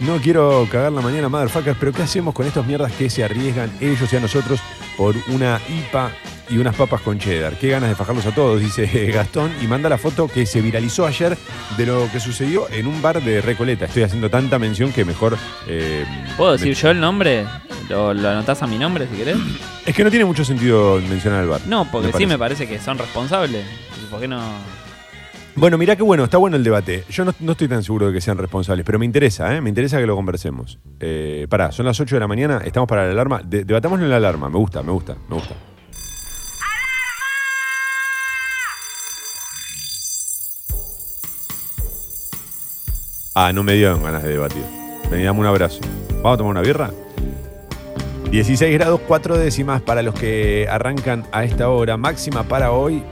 [0.00, 3.70] No quiero cagar la mañana, motherfuckers, pero ¿qué hacemos con estos mierdas que se arriesgan
[3.80, 4.58] ellos y a nosotros
[4.96, 6.10] por una IPA
[6.50, 7.54] y unas papas con cheddar?
[7.58, 11.06] Qué ganas de fajarlos a todos, dice Gastón, y manda la foto que se viralizó
[11.06, 11.36] ayer
[11.76, 13.86] de lo que sucedió en un bar de Recoleta.
[13.86, 15.36] Estoy haciendo tanta mención que mejor...
[15.66, 16.04] eh,
[16.36, 17.44] ¿Puedo me- decir yo el nombre?
[17.88, 19.36] ¿Lo, lo anotás a mi nombre si querés?
[19.86, 21.60] Es que no tiene mucho sentido mencionar al bar.
[21.66, 23.64] No, porque sí me parece que son responsables.
[24.00, 24.40] ¿Y ¿Por qué no?
[25.56, 27.02] Bueno, mirá qué bueno, está bueno el debate.
[27.10, 29.60] Yo no, no estoy tan seguro de que sean responsables, pero me interesa, ¿eh?
[29.60, 30.78] Me interesa que lo conversemos.
[31.00, 33.40] Eh, pará, son las 8 de la mañana, estamos para la alarma.
[33.44, 35.54] De- debatámoslo en la alarma, me gusta, me gusta, me gusta.
[43.42, 44.62] Ah, no me dieron ganas de debatir.
[45.10, 45.80] Vení, dame un abrazo.
[46.16, 46.90] ¿Vamos a tomar una birra?
[48.30, 51.96] 16 grados 4 décimas para los que arrancan a esta hora.
[51.96, 53.02] Máxima para hoy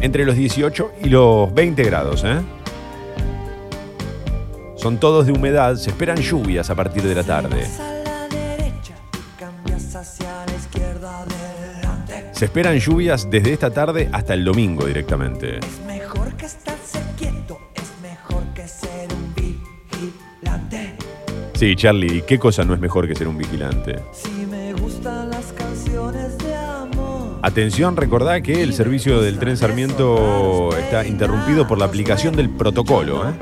[0.00, 2.22] entre los 18 y los 20 grados.
[2.24, 2.38] ¿eh?
[4.76, 7.66] Son todos de humedad, se esperan lluvias a partir de la tarde.
[12.30, 15.58] Se esperan lluvias desde esta tarde hasta el domingo directamente.
[15.84, 17.00] Mejor que estarse
[21.62, 24.00] Sí, Charlie, ¿qué cosa no es mejor que ser un vigilante?
[24.10, 27.38] Si me gustan las canciones de amor.
[27.40, 33.30] Atención, recordá que el servicio del tren Sarmiento está interrumpido por la aplicación del protocolo.
[33.30, 33.34] ¿eh?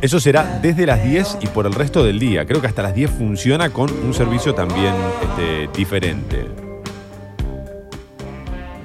[0.00, 2.46] Eso será desde las 10 y por el resto del día.
[2.46, 6.69] Creo que hasta las 10 funciona con un servicio también este, diferente.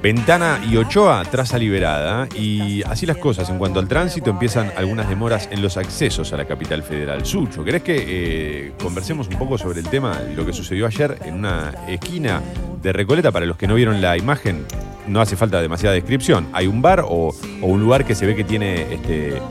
[0.06, 2.28] Ventana y Ochoa, traza liberada.
[2.36, 3.50] Y así las cosas.
[3.50, 7.26] En cuanto al tránsito, empiezan algunas demoras en los accesos a la capital federal.
[7.26, 11.34] Sucho, ¿querés que eh, conversemos un poco sobre el tema, lo que sucedió ayer en
[11.34, 12.40] una esquina
[12.80, 13.32] de Recoleta?
[13.32, 14.64] Para los que no vieron la imagen,
[15.08, 16.46] no hace falta demasiada descripción.
[16.52, 19.42] Hay un bar o, un lugar que se ve que tiene este,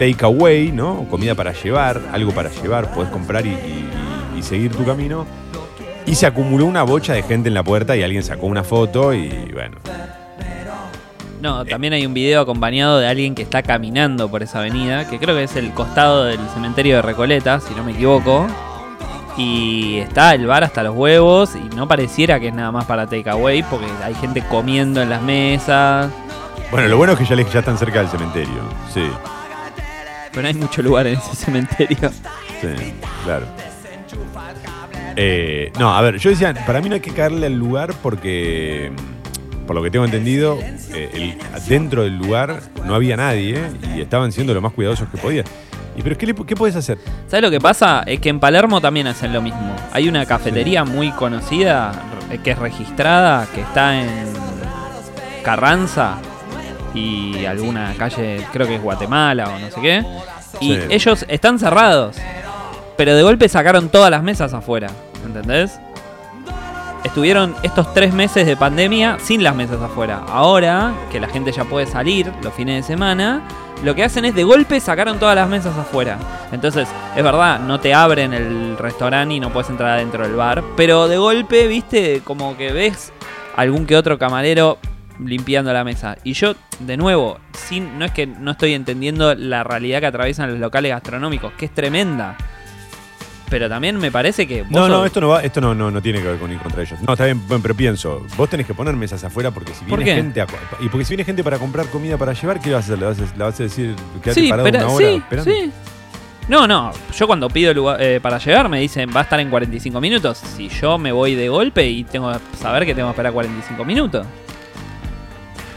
[0.00, 1.06] take away, ¿no?
[1.08, 5.24] Comida para llevar, algo para llevar, podés comprar y seguir tu camino.
[6.06, 9.14] Y se acumuló una bocha de gente en la puerta y alguien sacó una foto
[9.14, 9.78] y bueno.
[11.44, 15.18] No, también hay un video acompañado de alguien que está caminando por esa avenida, que
[15.18, 18.46] creo que es el costado del cementerio de Recoleta, si no me equivoco.
[19.36, 23.06] Y está el bar hasta los huevos y no pareciera que es nada más para
[23.06, 26.10] takeaway porque hay gente comiendo en las mesas.
[26.70, 28.62] Bueno, lo bueno es que ya, están cerca del cementerio.
[28.92, 29.02] Sí,
[30.30, 32.10] Pero no hay mucho lugar en ese cementerio.
[32.60, 33.44] sí, claro.
[35.16, 38.90] Eh, no, a ver, yo decía, para mí no hay que caerle al lugar porque,
[38.92, 43.60] mm, por lo que tengo entendido, eh, el- dentro del lugar no había nadie
[43.96, 45.44] y estaban siendo lo más cuidadosos que podían.
[45.96, 46.98] ¿Y pero qué, le- qué puedes hacer?
[47.28, 48.02] ¿Sabes lo que pasa?
[48.06, 49.76] Es que en Palermo también hacen lo mismo.
[49.92, 51.92] Hay una cafetería muy conocida,
[52.28, 54.08] re- que es registrada, que está en
[55.44, 56.16] Carranza
[56.94, 60.02] y alguna calle, creo que es Guatemala o no sé qué.
[60.60, 60.80] Y Sí.
[60.90, 62.16] ellos están cerrados.
[62.96, 64.88] Pero de golpe sacaron todas las mesas afuera.
[65.24, 65.80] ¿Entendés?
[67.04, 70.22] Estuvieron estos tres meses de pandemia sin las mesas afuera.
[70.26, 73.42] Ahora, que la gente ya puede salir los fines de semana,
[73.82, 76.18] lo que hacen es de golpe sacaron todas las mesas afuera.
[76.52, 80.64] Entonces, es verdad, no te abren el restaurante y no puedes entrar adentro del bar.
[80.76, 83.12] Pero de golpe, viste, como que ves
[83.56, 84.78] algún que otro camarero
[85.22, 86.16] limpiando la mesa.
[86.24, 90.50] Y yo, de nuevo, sin, no es que no estoy entendiendo la realidad que atraviesan
[90.50, 92.36] los locales gastronómicos, que es tremenda.
[93.54, 94.62] Pero también me parece que...
[94.62, 96.50] vos No, no, sos- esto no va, esto no, no, no tiene que ver con
[96.50, 96.98] ir contra ellos.
[97.06, 100.00] No, está bien, bueno, pero pienso, vos tenés que poner mesas afuera porque si ¿Por
[100.00, 100.16] viene qué?
[100.16, 100.46] gente a-
[100.80, 102.98] y porque si viene gente para comprar comida para llevar, ¿qué vas a hacer?
[102.98, 105.50] ¿Le vas a, le vas a decir quédate Sí, parado pero, una hora sí, esperando?
[105.52, 105.72] sí.
[106.48, 109.48] No, no, yo cuando pido lugar, eh, para llegar me dicen va a estar en
[109.50, 110.36] 45 minutos.
[110.38, 113.84] Si yo me voy de golpe y tengo que saber que tengo que esperar 45
[113.84, 114.26] minutos.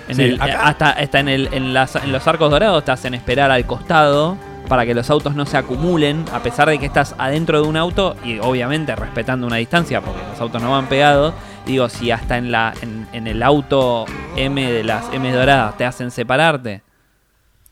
[0.10, 2.92] En Sí, el- acá- hasta hasta en, el, en, las- en los arcos dorados te
[2.92, 4.36] hacen esperar al costado
[4.68, 7.78] para que los autos no se acumulen, a pesar de que estás adentro de un
[7.78, 11.34] auto y obviamente respetando una distancia, porque los autos no van pegados.
[11.66, 14.06] Digo, si hasta en, la, en, en el auto
[14.38, 16.82] M de las M doradas te hacen separarte.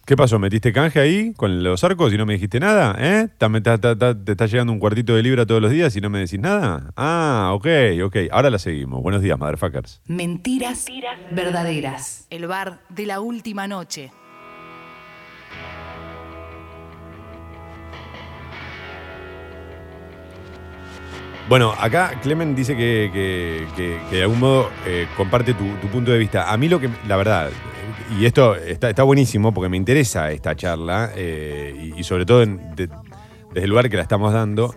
[0.06, 0.38] ¿Qué pasó?
[0.38, 2.96] ¿Metiste canje ahí con los arcos y no me dijiste nada?
[3.00, 3.28] ¿Eh?
[3.40, 5.96] ¿Ta- me- ta- ta- ta- ¿Te está llegando un cuartito de libra todos los días
[5.96, 6.92] y no me decís nada?
[6.96, 7.66] Ah, ok,
[8.04, 8.16] ok.
[8.32, 9.02] Ahora la seguimos.
[9.02, 10.02] Buenos días, motherfuckers.
[10.06, 10.86] Mentiras
[11.32, 12.28] verdaderas.
[12.30, 14.12] El bar de la última noche.
[21.48, 26.18] Bueno, acá Clemen dice que, que- que- de algún modo eh, comparte tu, punto de
[26.18, 26.52] vista.
[26.52, 27.50] A mí lo que, la verdad,
[28.20, 32.90] y esto está, está buenísimo porque me interesa esta charla, eh, y, sobre todo desde
[33.54, 34.74] el lugar que la estamos dando,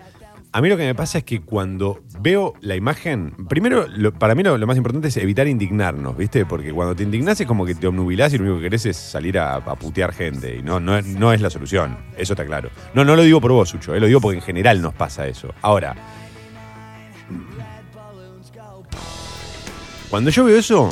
[0.52, 3.86] a mí lo que me pasa es que cuando veo la imagen, primero,
[4.18, 6.44] para mí lo, más importante es evitar indignarnos, ¿viste?
[6.44, 8.96] Porque cuando te indignás es como que te obnubilás y lo único que querés es
[8.96, 12.70] salir a, putear gente, y no, no, no es la solución, eso está claro.
[12.92, 15.26] No, no lo digo por vos, Sucho, eh, lo digo porque en general nos pasa
[15.26, 15.54] eso.
[15.60, 15.94] Ahora,
[20.10, 20.88] Cuando yo veo eso,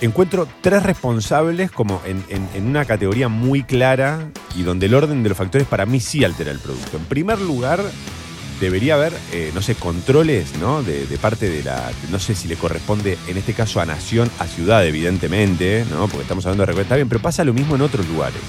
[0.00, 5.38] encuentro tres responsables como en, una categoría muy clara y donde el orden de los
[5.38, 6.96] factores para mí sí altera el producto.
[6.96, 7.80] En primer lugar,
[8.60, 10.82] debería haber, eh, no sé, controles, ¿no?
[10.82, 14.46] De, parte de la, no sé si le corresponde en este caso a nación, a
[14.46, 16.08] ciudad, evidentemente, ¿no?
[16.08, 18.40] Porque estamos hablando de recuerdo, está bien, pero pasa lo mismo en otros lugares.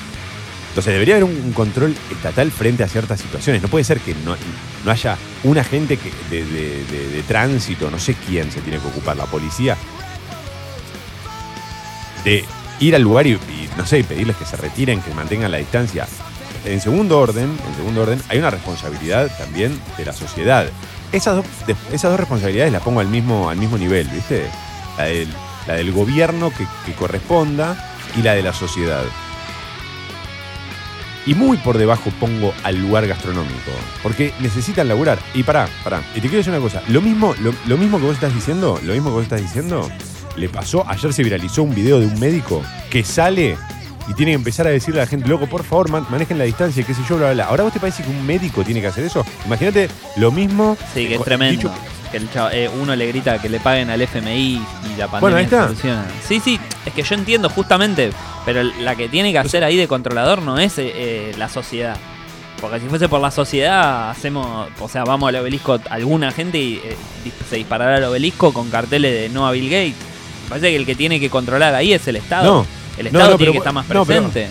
[0.69, 3.61] Entonces debería haber un, control estatal frente a ciertas situaciones.
[3.61, 4.35] No puede ser que no,
[4.85, 9.25] no haya un agente que, de tránsito, no sé quién se tiene que ocupar, la
[9.25, 9.77] policía,
[12.23, 12.45] de
[12.79, 13.39] ir al lugar y,
[13.77, 16.07] no sé, pedirles que se retiren, que mantengan la distancia.
[16.65, 20.67] En segundo orden, en segundo orden, hay una responsabilidad también de la sociedad.
[21.11, 21.43] Esas
[21.91, 24.45] esas dos responsabilidades las pongo al mismo, al mismo nivel, ¿viste?
[24.97, 25.29] La del,
[25.67, 29.03] del gobierno que, que corresponda y la de la sociedad.
[31.25, 33.71] Y muy por debajo pongo al lugar gastronómico.
[34.01, 35.19] Porque necesitan laburar.
[35.33, 36.01] Y pará, pará.
[36.11, 36.81] Y te quiero decir una cosa.
[36.87, 39.89] Lo mismo, lo, lo mismo que vos estás diciendo, lo mismo que vos estás diciendo,
[40.39, 40.83] le pasó.
[40.87, 43.57] Ayer se viralizó un video de un médico que sale
[44.07, 46.45] y tiene que empezar a decirle a la gente, loco, por favor, man- manejen la
[46.45, 47.45] distancia, qué sé yo, bla, bla, bla.
[47.45, 49.23] Ahora vos te parece que un médico tiene que hacer eso.
[49.45, 50.75] Imagínate lo mismo.
[50.93, 51.69] Sí, que es tremendo.
[51.69, 51.73] dicho-
[52.11, 55.19] que el chava- eh, uno le grita que le paguen al FMI y la pandemia
[55.19, 55.67] Bueno, ahí está.
[55.67, 56.05] soluciona.
[56.27, 58.09] Sí, sí, es que yo entiendo justamente,
[58.45, 61.95] pero la que tiene que hacer ahí de controlador no es eh, eh, la sociedad.
[62.59, 66.81] Porque si fuese por la sociedad, hacemos, o sea, vamos al obelisco alguna gente y
[66.83, 66.97] eh,
[67.47, 69.93] se disparará al obelisco con carteles de no a Bill Gates.
[70.49, 72.43] Parece que el que tiene que controlar ahí es el Estado.
[72.43, 72.65] No,
[72.97, 74.49] el Estado no, tiene pero que estar más presente.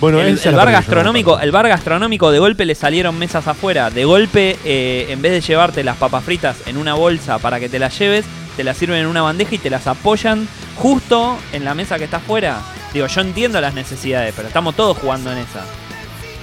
[0.00, 3.90] Bueno, el, el bar gastronómico, el bar gastronómico de golpe le salieron mesas afuera.
[3.90, 7.68] De golpe, eh, en vez de llevarte las papas fritas en una bolsa para que
[7.68, 8.24] te las lleves,
[8.56, 12.04] te las sirven en una bandeja y te las apoyan justo en la mesa que
[12.04, 12.62] está afuera.
[12.94, 15.64] Digo, yo entiendo las necesidades, pero estamos todos jugando en esa.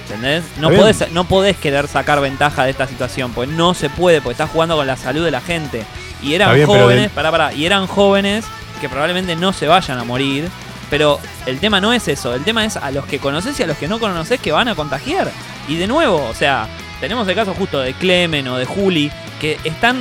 [0.04, 0.44] ¿Entendés?
[0.58, 0.80] No bien.
[0.80, 4.50] podés, no podés querer sacar ventaja de esta situación, pues no se puede, porque estás
[4.50, 5.84] jugando con la salud de la gente.
[6.22, 8.44] Y eran bien, jóvenes, del- pará, pará, y eran jóvenes
[8.80, 10.48] que probablemente no se vayan a morir.
[10.90, 13.66] Pero el tema no es eso, el tema es a los que conoces y a
[13.66, 15.30] los que no conoces que van a contagiar.
[15.68, 16.66] Y de nuevo, o sea,
[16.98, 19.98] tenemos el caso justo de Clemen o de Juli, que están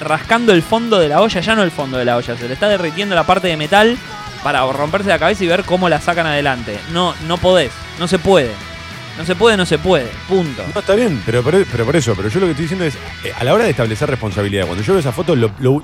[0.00, 2.54] rascando el fondo de la olla, ya no el fondo de la olla, se le
[2.54, 3.98] está derritiendo la parte de metal
[4.44, 6.78] para romperse la cabeza y ver cómo la sacan adelante.
[6.92, 8.52] No, no podés, no se puede.
[9.20, 10.08] No se puede, no se puede.
[10.26, 10.62] Punto.
[10.74, 12.94] No, está bien, pero por, pero por eso, pero yo lo que estoy diciendo es,
[13.22, 15.82] eh, a la hora de establecer responsabilidad, cuando yo veo esa foto, lo- lo-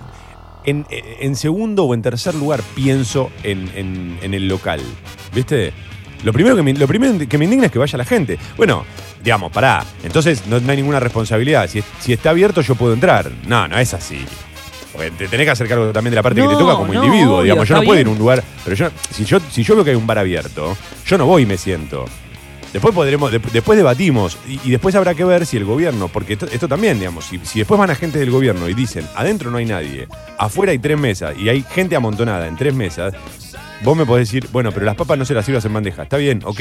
[0.64, 4.80] en, en segundo o en tercer lugar pienso en, en- en el local,
[5.34, 5.72] ¿viste?
[6.24, 8.38] Lo primero, que me, lo primero que me indigna es que vaya la gente.
[8.56, 8.84] Bueno,
[9.22, 11.68] digamos, pará, entonces no, no hay ninguna responsabilidad.
[11.68, 13.30] Si, si está abierto yo puedo entrar.
[13.46, 14.24] No, no es así.
[14.92, 17.04] Porque te tenés que hacer cargo también de la parte que te toca como no,
[17.04, 17.34] individuo.
[17.34, 18.42] obvio, digamos, yo no puedo ir a un lugar.
[18.64, 20.74] Pero yo, si yo, si yo veo que hay un bar abierto,
[21.06, 22.06] yo no voy y me siento.
[22.76, 26.34] Después podremos, de- después debatimos y, y después habrá que ver si el gobierno, porque
[26.34, 29.56] esto, esto también, digamos, si, si después van agentes del gobierno y dicen, adentro no
[29.56, 30.06] hay nadie,
[30.36, 33.14] afuera hay tres mesas y hay gente amontonada en tres mesas,
[33.82, 36.02] vos me podés decir, bueno, pero las papas no se las sirvas en bandeja.
[36.02, 36.60] Está bien, ok,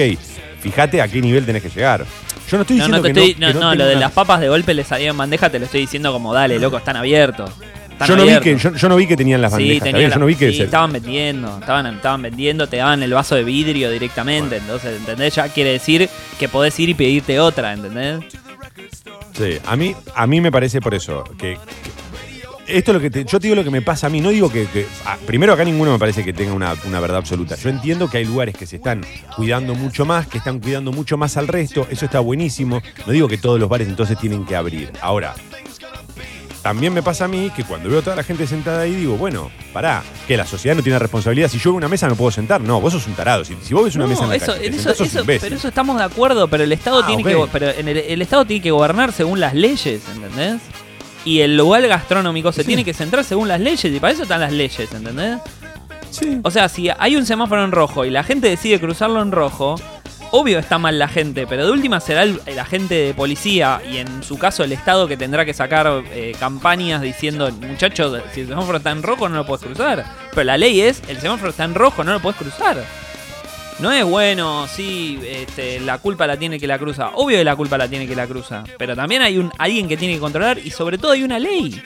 [0.61, 2.05] fíjate a qué nivel tenés que llegar.
[2.49, 3.91] Yo no estoy No, diciendo no, te que estoy, no, no, que no, lo de
[3.95, 6.57] una- las papas de golpe le salían en bandeja, te lo estoy diciendo como, dale,
[6.59, 7.51] loco, están abiertos.
[8.07, 10.25] Yo no, vi que, yo, yo no vi que tenían las bandejas, la- yo no
[10.25, 14.57] vi que sí, estaban vendiendo, estaban, estaban vendiendo, te daban el vaso de vidrio directamente,
[14.57, 15.35] entonces, ¿entendés?
[15.35, 18.19] Ya quiere decir que podés ir y pedirte otra, ¿entendés?
[19.33, 21.95] Sí, a mí, a mí me parece por eso que, que-
[22.79, 24.21] esto es lo que te- yo te digo lo que me pasa a mí.
[24.21, 24.87] No digo que, que-
[25.27, 27.55] primero acá ninguno me parece que tenga una, una verdad absoluta.
[27.55, 31.15] Yo entiendo que hay lugares que se están cuidando mucho más, que están cuidando mucho
[31.15, 31.85] más al resto.
[31.91, 32.81] Eso está buenísimo.
[33.05, 34.91] No digo que todos los bares entonces tienen que abrir.
[35.01, 35.35] Ahora.
[36.65, 39.17] También me pasa a mí que cuando veo a toda la gente sentada ahí digo,
[39.17, 41.47] bueno, pará, que la sociedad no tiene responsabilidad.
[41.47, 42.59] Si yo veo una mesa no puedo sentar.
[42.59, 43.45] No, vos sos un tarado.
[43.45, 45.19] Si, si vos ves una No, mesa en la eso, calle, te eso, sos eso-
[45.19, 45.41] imbécil.
[45.49, 48.19] pero eso estamos de acuerdo, pero el Estado Ah, tiene que pero en el, el
[48.23, 50.59] Estado tiene que gobernar según las leyes, ¿entendés?
[51.23, 52.67] Y el lugar gastronómico se Sí.
[52.67, 55.37] tiene que centrar según las leyes, y para eso están las leyes, ¿entendés?
[56.09, 56.39] Sí.
[56.43, 59.75] O sea, si hay un semáforo en rojo y la gente decide cruzarlo en rojo,
[60.31, 64.23] obvio está mal la gente, pero de última será el, agente de policía y en
[64.23, 68.77] su caso el Estado que tendrá que sacar eh, campañas diciendo, muchachos, si el semáforo
[68.77, 70.05] está en rojo no lo puedes cruzar.
[70.31, 72.83] Pero la ley es, el semáforo está en rojo, no lo puedes cruzar.
[73.79, 77.11] No es bueno, sí, este, la culpa la tiene que la cruza.
[77.15, 78.63] Obvio que la culpa la tiene que la cruza.
[78.77, 81.81] Pero también hay un alguien que tiene que controlar y sobre todo hay una ley.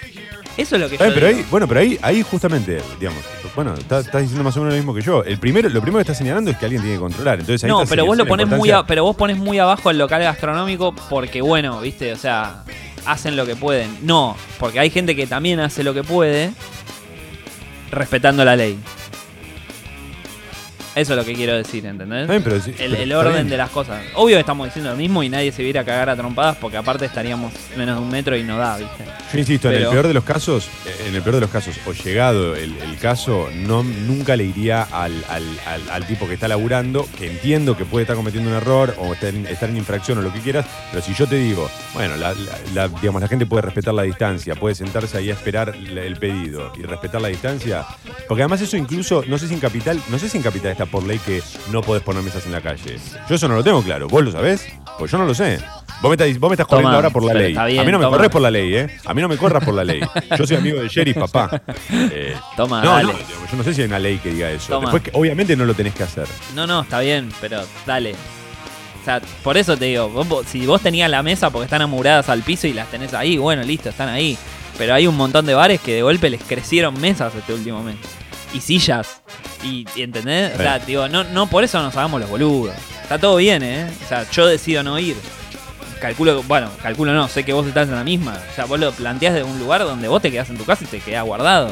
[0.60, 1.39] Eso es lo que Está yo bien, pero digo.
[1.39, 3.24] ahí, bueno, pero ahí, ahí justamente, digamos,
[3.55, 5.24] bueno, estás estás diciendo más o menos lo mismo que yo.
[5.24, 7.39] El primero, lo primero que estás señalando es que alguien tiene que controlar.
[7.39, 9.89] Entonces ahí No, pero vos lo la pones muy a- pero vos pones muy abajo
[9.89, 12.64] el local gastronómico porque bueno, viste, o sea,
[13.05, 13.97] hacen lo que pueden.
[14.01, 16.51] No, porque hay gente que también hace lo que puede
[17.91, 18.78] respetando la ley.
[20.96, 22.28] Eso es lo que quiero decir, ¿entendés?
[22.28, 23.50] Pero sí, El, pero el está orden bien.
[23.50, 24.02] de las cosas.
[24.16, 26.78] Obvio que estamos diciendo lo mismo y nadie se viera a cagar a trompadas porque
[26.78, 29.06] aparte estaríamos menos de un metro y no da, ¿viste?
[29.32, 30.68] Yo insisto, en el peor de los casos,
[31.08, 34.82] en el peor de los casos, o llegado el, el caso, no, nunca le iría
[34.84, 38.56] al, al- al- al tipo que está laburando, que entiendo que puede estar cometiendo un
[38.58, 41.36] error o estar en, estar en infracción o lo que quieras, pero si yo te
[41.36, 45.30] digo, bueno, la, la- la- digamos, la gente puede respetar la distancia, puede sentarse ahí
[45.30, 47.86] a esperar el pedido y respetar la distancia,
[48.28, 50.86] porque además eso incluso, no sé si en Capital, no sé si en Capital está
[50.90, 52.98] por ley que no podés poner mesas en la calle.
[53.28, 54.66] Yo eso no lo tengo claro, ¿vos lo sabés?
[54.98, 55.60] Pues yo no lo sé.
[56.02, 57.48] Vos me estás, vos me estás Toma, corriendo ahora por la ley.
[57.52, 58.16] bien, a mí no me toma.
[58.18, 58.98] corres por la ley, ¿eh?
[59.06, 60.00] A mí no me corras por la ley.
[60.38, 61.62] Yo soy amigo del sheriff, papá.
[61.92, 63.12] Eh, Toma, no, dale.
[63.14, 63.20] no,
[63.52, 64.68] yo no sé si hay una ley que diga eso.
[64.74, 64.92] Toma.
[64.92, 66.26] Después, obviamente no lo tenés que hacer.
[66.56, 68.14] No, no, está bien, pero dale.
[69.02, 72.30] O sea, por eso te digo, vos- si vos tenías la mesa porque están amuradas
[72.30, 74.38] al piso y las tenés ahí, bueno, listo, están ahí.
[74.78, 77.96] Pero hay un montón de bares que de golpe les crecieron mesas este último mes.
[78.54, 79.22] Y sillas.
[79.64, 80.54] Y, y ¿entendés?
[80.56, 82.74] O sea, digo, no, no por eso nos hagamos los boludos.
[83.04, 83.88] Está todo bien, ¿eh?
[84.06, 85.16] O sea, yo decido no ir.
[86.02, 88.38] Calculo, bueno, calculo no, sé que vos estás en la misma.
[88.52, 90.84] O sea, vos lo planteás de un lugar donde vos te quedás en tu casa
[90.86, 91.70] y te quedás guardado.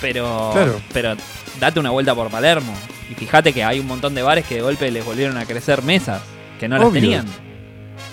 [0.00, 0.80] Pero, Claro.
[0.92, 1.14] pero
[1.60, 2.72] date una vuelta por Palermo.
[3.10, 5.82] Y fíjate que hay un montón de bares que de golpe les volvieron a crecer
[5.82, 6.20] mesas
[6.58, 7.26] que no las tenían.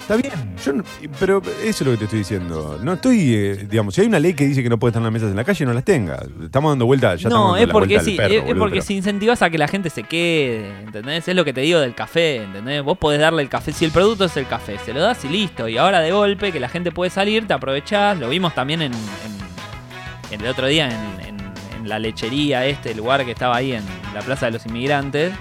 [0.08, 0.56] Está bien.
[0.64, 0.84] Yo no-
[1.20, 2.80] pero eso es lo que te estoy diciendo.
[2.84, 5.12] No estoy, eh, digamos, si hay una ley que dice que no puedes estar las
[5.12, 6.24] mesas en la calle, no las tenga.
[6.44, 8.36] Estamos dando vuelta, ya estamos no, dando es la porque, vuelta al sí, perro, es,
[8.38, 11.28] es boludo, porque pero- si incentivas a que la gente se quede, ¿entendés?
[11.28, 12.84] Es lo que te digo del café, ¿entendés?
[12.84, 15.30] Vos podés darle el café, si el producto es el café, se lo das y
[15.30, 15.68] listo.
[15.68, 18.20] Y ahora de golpe, que la gente puede salir, te aprovechás.
[18.20, 21.36] Lo vimos también en, en- en el otro día en, en-
[21.80, 23.84] en la lechería, este lugar que estaba ahí en
[24.14, 25.34] la Plaza de los Inmigrantes.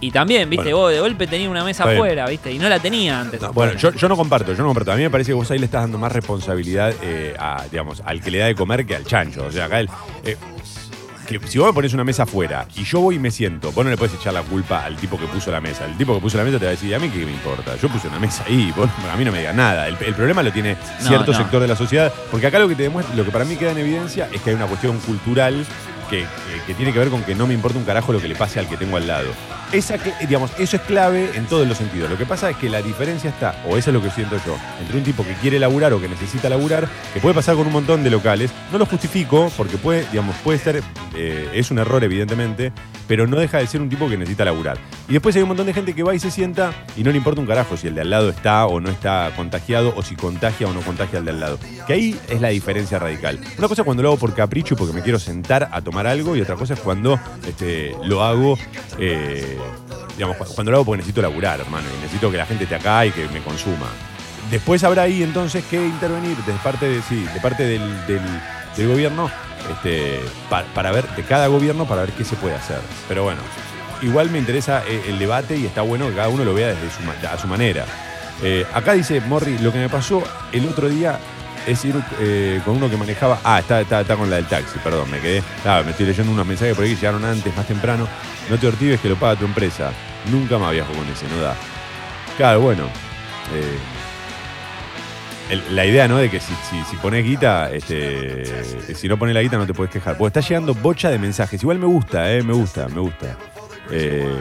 [0.00, 0.78] Y también, viste, Bueno.
[0.78, 3.40] vos de golpe tenías una mesa afuera, viste, y no la tenía antes.
[3.42, 4.92] No, bueno, yo, yo no comparto, yo no comparto.
[4.92, 8.00] A mí me parece que vos ahí le estás dando más responsabilidad eh, a, digamos,
[8.04, 9.44] al que le da de comer que al chancho.
[9.46, 9.88] O sea, acá el,
[10.24, 10.36] eh,
[11.26, 13.84] que si vos me pones una mesa afuera y yo voy y me siento, vos
[13.84, 15.84] no le puedes echar la culpa al tipo que puso la mesa.
[15.84, 17.74] El tipo que puso la mesa te va a decir, a mí qué me importa,
[17.76, 19.88] yo puse una mesa ahí, vos a mí no me digas nada.
[19.88, 21.38] El, el problema lo tiene No, cierto no.
[21.38, 23.72] sector de la sociedad, porque acá lo que te demuestra, lo que para mí queda
[23.72, 25.66] en evidencia es que hay una cuestión cultural
[26.08, 26.26] que, que-
[26.68, 28.58] que tiene que ver con que no me importa un carajo lo que le pase
[28.60, 29.28] al que tengo al lado.
[29.70, 32.08] Esa, digamos, eso es clave en todos los sentidos.
[32.08, 34.56] Lo que pasa es que la diferencia está, o eso es lo que siento yo,
[34.80, 37.72] entre un tipo que quiere laburar o que necesita laburar, que puede pasar con un
[37.74, 38.50] montón de locales.
[38.72, 40.82] No lo justifico porque puede, digamos, puede ser,
[41.14, 42.72] eh, es un error evidentemente,
[43.06, 44.78] pero no deja de ser un tipo que necesita laburar.
[45.08, 47.16] Y después hay un montón de gente que va y se sienta y no le
[47.16, 50.14] importa un carajo si el de al lado está o no está contagiado o si
[50.14, 51.58] contagia o no contagia al de al lado.
[51.86, 53.40] Que ahí es la diferencia radical.
[53.58, 56.06] Una cosa es cuando lo hago por capricho y porque me quiero sentar a tomar
[56.06, 58.58] algo y otra cosa es cuando este, lo hago,
[58.98, 59.57] eh,
[60.16, 62.76] digamos, cu- cuando lo hago porque necesito laburar, hermano, y necesito que la gente esté
[62.76, 63.86] acá y que me consuma.
[64.50, 69.30] Después habrá ahí entonces que intervenir de parte, de, sí, de parte del, del- gobierno
[69.70, 72.78] este, pa- para ver, de cada gobierno, para ver qué se puede hacer.
[73.08, 73.40] Pero bueno,
[74.02, 76.88] igual me interesa eh, el debate y está bueno que cada uno lo vea desde
[76.90, 77.84] su, a su manera.
[78.42, 81.18] Eh, acá dice Morri, lo que me pasó el otro día
[81.68, 83.38] es ir eh, con uno que manejaba.
[83.44, 85.42] Ah, está, está, está con la del taxi, perdón, me quedé.
[85.64, 88.08] Ah, me estoy leyendo unos mensajes por ahí que llegaron antes, más temprano.
[88.50, 89.92] No te ortives que lo paga tu empresa.
[90.30, 91.54] Nunca más viajo con ese, no da.
[92.36, 92.84] Claro, bueno.
[93.54, 93.78] eh,
[95.70, 96.18] la idea, ¿no?
[96.18, 99.72] De que si, si, si pones guita, este, si no pones la guita no te
[99.74, 100.16] puedes quejar.
[100.18, 101.62] Porque está llegando bocha de mensajes.
[101.62, 102.42] Igual me gusta, ¿eh?
[102.42, 103.36] Me gusta, me gusta.
[103.90, 104.40] Eh,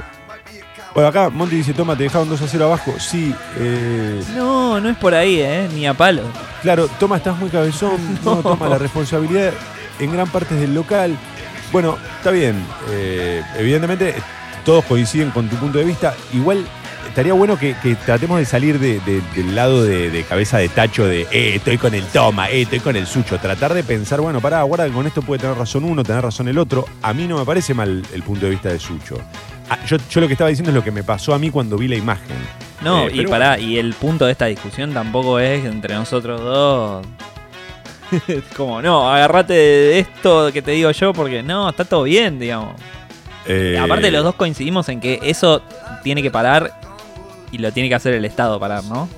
[0.93, 2.93] bueno, acá Monty dice, toma, te dejaron 2 a 0 abajo.
[2.99, 5.67] Sí, eh, No, no es por ahí, ¿eh?
[5.73, 6.23] Ni a palo.
[6.61, 7.97] Claro, Toma, estás muy cabezón.
[8.25, 8.41] No, No.
[8.41, 9.51] toma la responsabilidad
[9.99, 11.15] en gran parte es del local.
[11.71, 12.63] Bueno, está bien.
[12.91, 14.15] eh, evidentemente,
[14.65, 16.15] todos coinciden con tu punto de vista.
[16.33, 16.65] Igual
[17.07, 20.69] estaría bueno que, que tratemos de salir de- de- del lado de, de cabeza de
[20.69, 23.37] tacho de, eh, estoy con el Toma, eh, estoy con el Sucho.
[23.39, 26.57] Tratar de pensar, bueno, pará, guarda con esto puede tener razón uno, tener razón el
[26.57, 26.85] otro.
[27.01, 29.17] A mí no me parece mal el punto de vista de Sucho.
[29.69, 31.77] Ah, yo, yo lo que estaba diciendo es lo que me pasó a mí cuando
[31.77, 32.37] vi la imagen.
[32.81, 36.39] No, Eh, y pero pará, y el punto de esta discusión tampoco es entre nosotros
[36.41, 37.05] dos.
[38.57, 42.75] Como, no, agarrate de esto que te digo yo porque no, está todo bien, digamos.
[43.45, 45.61] Eh, Aparte los dos coincidimos en que eso
[46.03, 46.73] tiene que parar
[47.51, 49.09] y lo tiene que hacer el Estado parar, ¿no?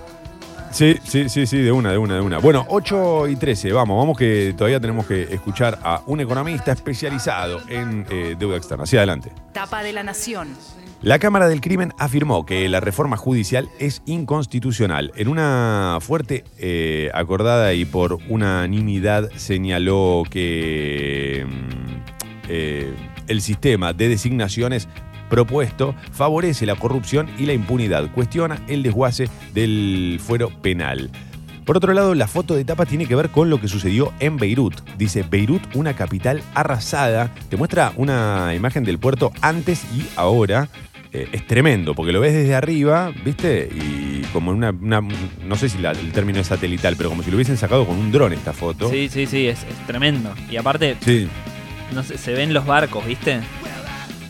[0.72, 2.38] Sí, sí, sí, sí, de una, de una, de una.
[2.38, 7.62] Bueno, 8 y 13, vamos, vamos que todavía tenemos que escuchar a un economista especializado
[7.68, 8.84] en eh, deuda externa.
[8.84, 9.32] Hacia adelante.
[9.52, 10.50] Tapa de la Nación.
[11.02, 15.14] La Cámara del Crimen afirmó que la reforma judicial es inconstitucional.
[15.16, 22.94] En una fuerte eh, acordada y por unanimidad señaló que mm, eh,
[23.28, 24.90] el sistema de designaciones
[25.30, 31.10] propuesto favorece la corrupción y la impunidad, cuestiona el desguace del fuero penal.
[31.66, 34.38] Por otro lado, la foto de tapa tiene que ver con lo que sucedió en
[34.38, 34.74] Beirut.
[34.98, 37.32] Dice, Beirut, una capital arrasada.
[37.50, 40.68] Te muestra una imagen del puerto antes y ahora.
[41.12, 43.68] Eh, es tremendo, porque lo ves desde arriba, ¿viste?
[43.72, 47.32] Y como una, una- no sé si la- el término es satelital, pero como si
[47.32, 48.90] lo hubiesen sacado con un dron esta foto.
[48.92, 50.32] Sí, sí, sí, es, es tremendo.
[50.52, 51.28] Y aparte, Sí.
[51.96, 53.40] no sé, se ven los barcos, ¿viste?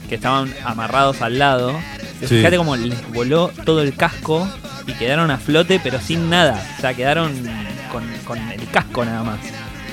[0.10, 1.80] Que estaban amarrados al lado.
[2.22, 2.28] Sí.
[2.28, 4.50] Fíjate cómo les voló todo el casco
[4.88, 6.68] y quedaron a flote, pero sin nada.
[6.78, 7.32] O sea, quedaron
[7.92, 9.40] con, con el casco nada más.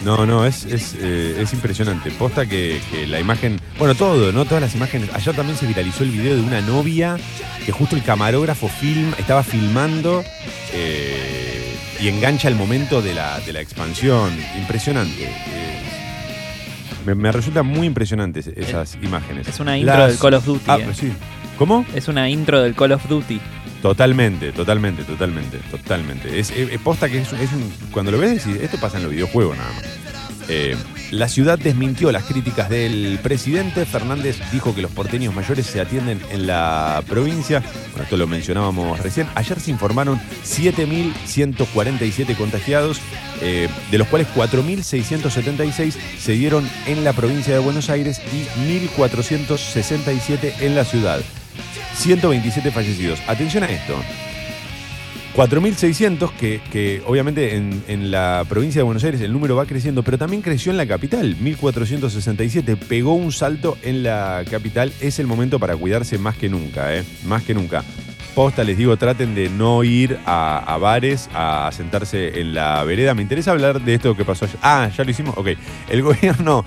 [0.05, 2.11] No, no, es, es, eh, es impresionante.
[2.13, 3.61] Posta que, que la imagen.
[3.79, 4.45] Bueno, todo, ¿no?
[4.45, 5.11] Todas las imágenes.
[5.13, 7.17] Ayer también se viralizó el video de una novia
[7.65, 10.25] que justo el camarógrafo film, estaba filmando
[10.73, 14.33] eh, y engancha el momento de la, de la expansión.
[14.57, 15.25] Impresionante.
[15.25, 15.76] Eh,
[17.07, 19.49] me, me resultan muy impresionantes esas imágenes.
[19.49, 20.65] Es una intro Las- del Call of Duty.
[20.67, 20.89] Ah, eh.
[20.95, 21.13] sí.
[21.57, 21.87] ¿Cómo?
[21.95, 23.41] Es una intro del Call of Duty.
[23.81, 26.39] Totalmente, totalmente, totalmente, totalmente.
[26.39, 27.73] Es, es- es posta que es, un- es un.
[27.93, 29.85] Cuando lo ves, decís, esto pasa en los videojuegos nada más.
[30.49, 30.77] Eh,
[31.11, 33.87] la ciudad desmintió las críticas del presidente.
[33.87, 37.63] Fernández dijo que los porteños mayores se atienden en la provincia.
[37.91, 39.29] Bueno, esto lo mencionábamos recién.
[39.35, 43.01] Ayer se informaron 7.147 contagiados,
[43.41, 48.47] eh, de los cuales 4.676 se dieron en la provincia de Buenos Aires y
[48.97, 51.21] 1.467 en la ciudad.
[51.95, 53.21] 127 fallecidos.
[53.27, 53.97] Atención a esto.
[55.37, 60.03] 4.600, que, que obviamente en, en la provincia de Buenos Aires el número va creciendo,
[60.03, 65.27] pero también creció en la capital, 1.467, pegó un salto en la capital, es el
[65.27, 67.05] momento para cuidarse más que nunca, ¿eh?
[67.27, 67.85] más que nunca.
[68.35, 73.15] Posta, les digo, traten de no ir a, a bares a sentarse en la vereda.
[73.15, 74.59] Me interesa hablar de esto que pasó ayer.
[74.63, 75.35] Ah, ya lo hicimos.
[75.39, 75.49] Ok.
[75.89, 76.63] El gobierno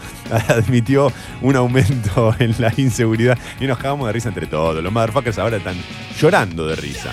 [0.48, 1.14] admitió
[1.44, 4.84] un aumento en la inseguridad y nos cagamos de risa entre todos.
[4.84, 5.76] Los motherfuckers ahora están
[6.20, 7.12] llorando de risa.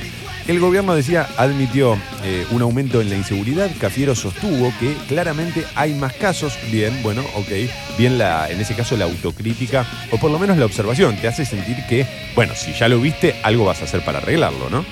[0.49, 3.69] El gobierno decía, admitió eh, un aumento en la inseguridad.
[3.81, 6.57] Cafiero sostuvo que claramente hay más casos.
[6.71, 7.49] Bien, bueno, ok.
[7.99, 11.45] Bien, la, en ese caso, la autocrítica, o por lo menos la observación, te hace
[11.45, 14.85] sentir que, bueno, si ya lo viste, algo vas a hacer para arreglarlo, ¿no?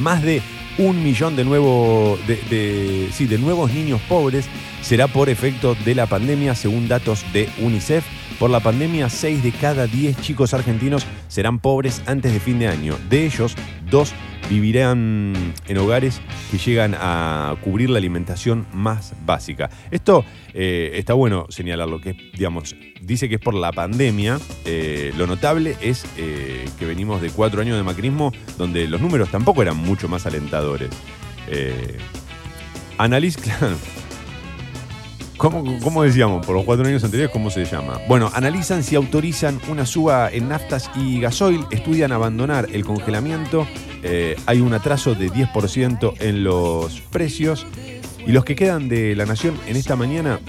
[0.00, 0.42] Más de
[0.78, 4.46] un millón de, nuevo, sí, de nuevos niños pobres
[4.82, 8.04] será por efecto de la pandemia, según datos de UNICEF.
[8.38, 12.68] Por la pandemia, 6 de cada 10 chicos argentinos serán pobres antes de fin de
[12.68, 12.94] año.
[13.08, 13.54] De ellos,
[13.90, 14.12] dos
[14.50, 16.20] vivirán en hogares
[16.50, 19.70] que llegan a cubrir la alimentación más básica.
[19.90, 24.38] Esto eh, está bueno señalarlo, que digamos, dice que es por la pandemia.
[24.66, 29.30] Eh, lo notable es eh, que venimos de cuatro años de macrismo, donde los números
[29.30, 30.90] tampoco eran mucho más alentadores.
[32.98, 33.38] Analiz.
[35.36, 36.46] ¿Cómo, cómo decíamos?
[36.46, 38.00] Por los cuatro años anteriores, ¿cómo se llama?
[38.08, 43.66] Bueno, analizan si autorizan una suba en naftas y gasoil, estudian abandonar el congelamiento,
[44.02, 47.66] eh, hay un atraso de 10% en los precios
[48.26, 50.40] y los que quedan de la nación en esta mañana,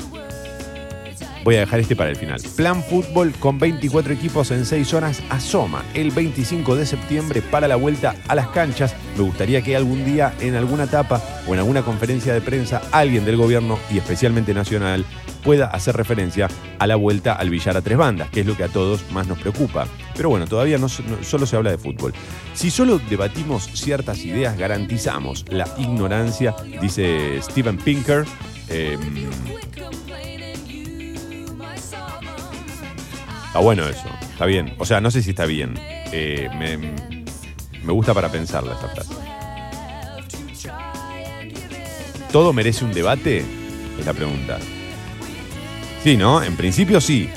[1.48, 2.42] voy a dejar este para el final.
[2.58, 7.78] Plan Fútbol con 24 equipos en 6 zonas asoma el 25 de septiembre para la
[7.78, 8.94] vuelta a las canchas.
[9.16, 13.24] Me gustaría que algún día en alguna etapa o en alguna conferencia de prensa alguien
[13.24, 15.06] del gobierno y especialmente nacional
[15.42, 18.66] pueda hacer referencia a la vuelta al billar a tres bandas, que es lo que
[18.66, 19.88] a todos más nos preocupa.
[20.18, 22.14] Pero bueno, todavía no, solo se habla de fútbol.
[22.56, 28.26] Si solo debatimos ciertas ideas, garantizamos la ignorancia, dice Steven Pinker.
[28.68, 28.98] Eh,
[33.48, 34.76] está bueno eso, está bien.
[34.78, 35.74] O sea, no sé si está bien.
[36.12, 36.78] Eh, me,
[37.84, 39.14] me gusta para pensarla esta frase.
[42.32, 43.44] ¿Todo merece un debate?
[44.00, 44.60] Es la pregunta.
[46.04, 46.44] Sí, ¿no?
[46.44, 47.30] En principio sí.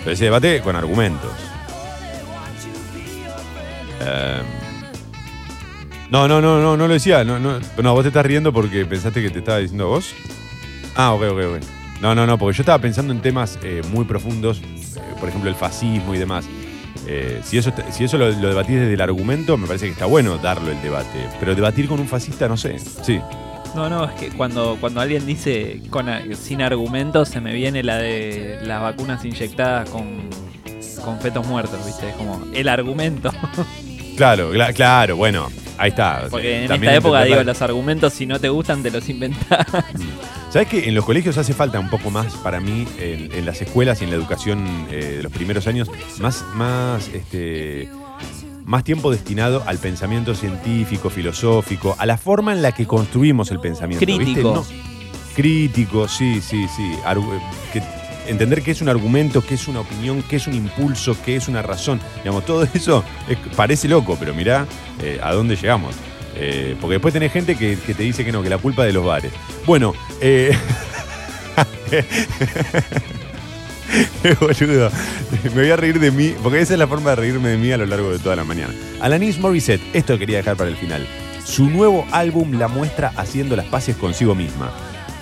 [0.00, 1.32] Pero ese debate con argumentos.
[4.00, 4.42] Eh,
[6.10, 7.24] no, no, no, no, no lo decía.
[7.24, 10.14] No, no, no, vos te estás riendo porque pensaste que te estaba diciendo vos.
[10.96, 11.62] Ah, ok, ok, ok.
[12.00, 14.79] No, no, no, porque yo estaba pensando en temas eh, muy profundos, eh,
[15.18, 16.44] por ejemplo el fascismo y demás.
[17.06, 20.06] Eh, si eso, si eso lo, lo debatís desde el argumento, me parece que está
[20.06, 21.28] bueno darlo el debate.
[21.38, 22.78] Pero debatir con un fascista, no sé.
[22.78, 23.20] Sí.
[23.74, 27.98] No, no, es que cuando, cuando alguien dice con, sin argumentos se me viene la
[27.98, 30.28] de las vacunas inyectadas con,
[31.04, 32.08] con fetos muertos, ¿viste?
[32.10, 33.30] Es como el argumento.
[34.20, 35.48] Claro, cla- claro, bueno,
[35.78, 36.26] ahí está.
[36.30, 39.66] Porque en esta época, digo, los argumentos si no te gustan te los inventás.
[40.50, 43.62] ¿Sabes que en los colegios hace falta un poco más para mí, en, en las
[43.62, 45.90] escuelas y en la educación eh, de los primeros años,
[46.20, 47.88] más, más, este,
[48.66, 53.60] más tiempo destinado al pensamiento científico, filosófico, a la forma en la que construimos el
[53.60, 54.04] pensamiento.
[54.04, 54.24] ¿viste?
[54.24, 54.52] Crítico.
[54.54, 54.64] No-
[55.34, 56.92] crítico, sí, sí, sí.
[57.06, 57.40] Argu-
[57.72, 57.82] que-
[58.30, 61.48] entender qué es un argumento, qué es una opinión, qué es un impulso, qué es
[61.48, 62.00] una razón.
[62.18, 64.66] Digamos, todo eso es- parece loco, pero mirá
[65.02, 65.94] eh, a dónde llegamos.
[66.36, 68.88] Eh, porque después tenés gente que, que te dice que no, que la culpa es
[68.88, 69.32] de los bares.
[69.66, 70.56] Bueno, eh,
[74.22, 74.90] Qué boludo.
[75.54, 77.72] Me voy a reír de mí, porque esa es la forma de reírme de mí
[77.72, 78.72] a lo largo de toda la mañana.
[79.00, 81.06] Alanis Morissette, esto quería dejar para el final.
[81.44, 84.70] Su nuevo álbum la muestra haciendo las paces consigo misma.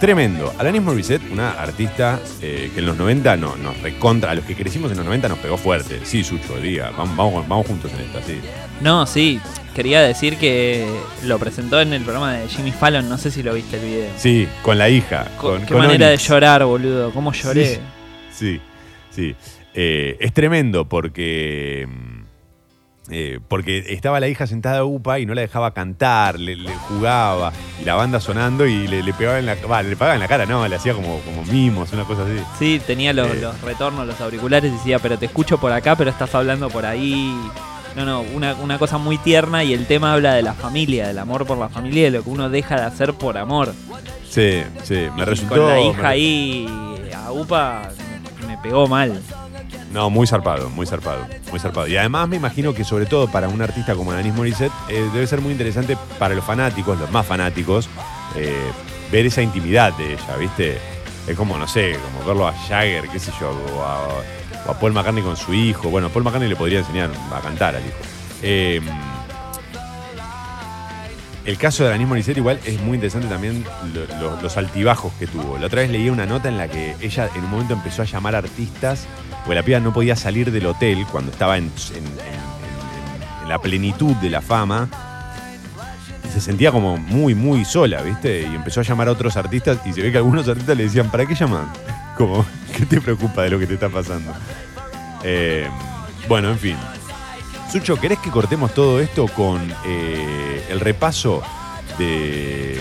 [0.00, 0.54] Tremendo.
[0.58, 4.54] Alanis Morissette, una artista eh, que en los 90 no, nos recontra, a los que
[4.54, 6.00] crecimos en los 90 nos pegó fuerte.
[6.04, 8.38] Sí, Sucho, diga, vamos, vamos, vamos juntos en esta, sí.
[8.80, 9.40] No, sí,
[9.74, 10.86] quería decir que
[11.24, 14.10] lo presentó en el programa de Jimmy Fallon, no sé si lo viste el video.
[14.16, 15.26] Sí, con la hija.
[15.36, 16.22] Co- Con, Qué con manera Onyx.
[16.22, 17.74] de llorar, boludo, cómo lloré.
[17.74, 17.80] Sí,
[18.30, 18.60] sí.
[19.10, 19.34] sí.
[19.74, 21.88] Eh, es tremendo porque.
[23.10, 26.72] Eh, porque estaba la hija sentada a UPA y no la dejaba cantar, le, le
[26.74, 30.20] jugaba, y la banda sonando y le, le pegaba en la va, le pegaba en
[30.20, 32.42] la cara, no, le hacía como, como mimos, una cosa así.
[32.58, 33.38] Sí, tenía los, Eh.
[33.40, 36.84] los retornos, los auriculares y decía, pero te escucho por acá, pero estás hablando por
[36.86, 37.34] ahí.
[37.96, 41.18] No, no, una, una cosa muy tierna y el tema habla de la familia, del
[41.18, 43.72] amor por la familia, de lo que uno deja de hacer por amor.
[44.28, 45.54] Sí, sí, me Y resultó.
[45.56, 46.66] Con la me- hija ahí
[47.16, 47.88] a UPA
[48.42, 49.20] me, me pegó mal.
[49.92, 51.86] No, muy zarpado, muy zarpado, muy zarpado.
[51.88, 55.26] Y además me imagino que sobre todo para un artista como Alanis Morissette eh, debe
[55.26, 57.88] ser muy interesante para los fanáticos, los más fanáticos,
[58.36, 58.54] eh,
[59.10, 60.78] ver esa intimidad de ella, ¿viste?
[61.26, 65.22] Es como, no sé, como verlo a Jagger, qué sé yo, o a, Paul McCartney
[65.22, 65.88] con su hijo.
[65.88, 67.96] Bueno, Paul McCartney le podría enseñar a cantar al hijo.
[68.42, 68.82] Eh,
[71.46, 73.64] el caso de Alanis Morissette igual es muy interesante también
[73.94, 75.56] lo- lo- los altibajos que tuvo.
[75.58, 78.04] La otra vez leí una nota en la que ella en un momento empezó a
[78.04, 79.06] llamar artistas,
[79.48, 81.72] porque la piba no podía salir del hotel cuando estaba en
[83.48, 84.90] la plenitud de la fama.
[86.22, 88.42] Y se sentía como muy, muy sola, ¿viste?
[88.42, 91.10] Y empezó a llamar a otros artistas y se ve que algunos artistas le decían,
[91.10, 91.66] ¿para qué llaman?
[92.18, 92.44] Como,
[92.76, 94.34] ¿qué te preocupa de lo que te está pasando?
[95.24, 95.66] Eh,
[96.28, 96.76] bueno, en fin.
[97.72, 101.42] Sucho, ¿querés que cortemos todo esto con eh, el repaso
[101.98, 102.78] de,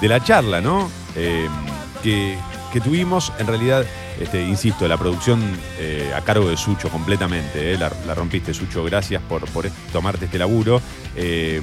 [0.00, 0.90] de la charla, ¿no?
[1.16, 1.46] Eh,
[2.02, 2.38] que,
[2.72, 3.84] que tuvimos, en realidad,
[4.20, 5.42] este, insisto, la producción
[5.78, 10.38] eh, a cargo de Sucho completamente, eh, la, rompiste, Sucho, gracias por, por tomarte este
[10.38, 10.80] laburo.
[11.14, 11.60] Eh,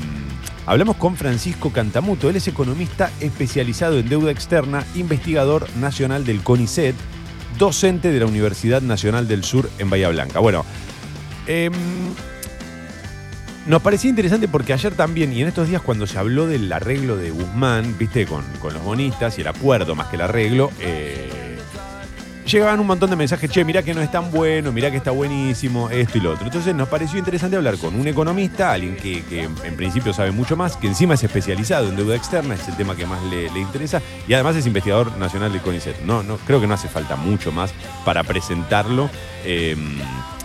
[0.65, 6.95] hablamos con Francisco Cantamuto, él es economista especializado en deuda externa, investigador nacional del CONICET,
[7.57, 10.39] docente de la Universidad Nacional del Sur en Bahía Blanca.
[10.39, 10.65] Bueno,
[11.47, 11.73] Em,
[13.67, 17.17] nos parecía interesante porque ayer también, y en estos días cuando se habló del arreglo
[17.17, 21.42] de Guzmán, viste, con, con los bonistas y el acuerdo más que el arreglo, eh,
[22.45, 25.11] llegaban un montón de mensajes, che, mirá que no es tan bueno, mirá que está
[25.11, 26.45] buenísimo, esto y lo otro.
[26.45, 30.55] Entonces nos pareció interesante hablar con un economista, alguien que, que en principio sabe mucho
[30.55, 33.59] más, que encima es especializado en deuda externa, es el tema que más le, le
[33.59, 36.01] interesa, y además es investigador nacional del CONICET.
[36.05, 37.71] No, no, creo que no hace falta mucho más
[38.05, 39.09] para presentarlo.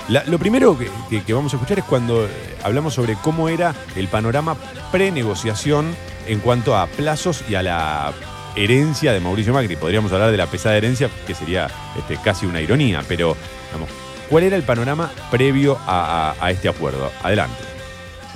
[0.08, 2.28] La- lo primero que vamos a escuchar es cuando eh,
[2.64, 4.56] hablamos sobre cómo era el panorama
[4.90, 5.94] pre-negociación
[6.26, 8.12] en cuanto a plazos y a la
[8.58, 9.76] herencia de Mauricio Macri.
[9.76, 13.36] Podríamos hablar de la pesada herencia, que sería este, casi una ironía, pero
[13.66, 13.90] digamos,
[14.28, 17.10] ¿cuál era el panorama previo a, este acuerdo?
[17.22, 17.56] Adelante.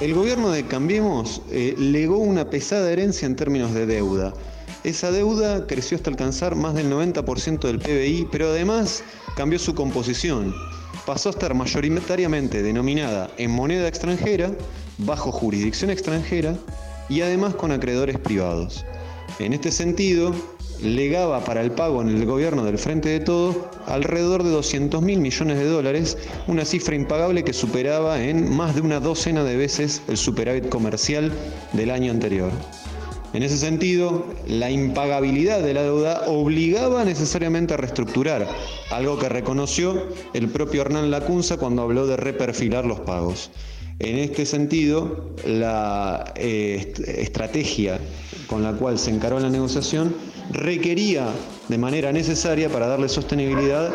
[0.00, 4.32] El gobierno de Cambiemos eh, legó una pesada herencia en términos de deuda.
[4.84, 9.04] Esa deuda creció hasta alcanzar más del 90% del PBI, pero además
[9.36, 10.52] cambió su composición.
[11.06, 14.50] Pasó a estar mayoritariamente denominada en moneda extranjera,
[14.98, 16.56] bajo jurisdicción extranjera
[17.08, 18.84] y además con acreedores privados.
[19.38, 20.34] En este sentido,
[20.82, 23.56] legaba para el pago en el gobierno del Frente de Todos
[23.86, 28.82] alrededor de 200 mil millones de dólares, una cifra impagable que superaba en más de
[28.82, 31.32] una docena de veces el superávit comercial
[31.72, 32.50] del año anterior.
[33.32, 38.46] En ese sentido, la impagabilidad de la deuda obligaba necesariamente a reestructurar,
[38.90, 43.50] algo que reconoció el propio Hernán Lacunza cuando habló de reperfilar los pagos.
[43.98, 47.98] En este sentido, la eh, est- estrategia
[48.46, 50.14] con la cual se encaró la negociación
[50.50, 51.28] requería
[51.68, 53.90] de manera necesaria para darle sostenibilidad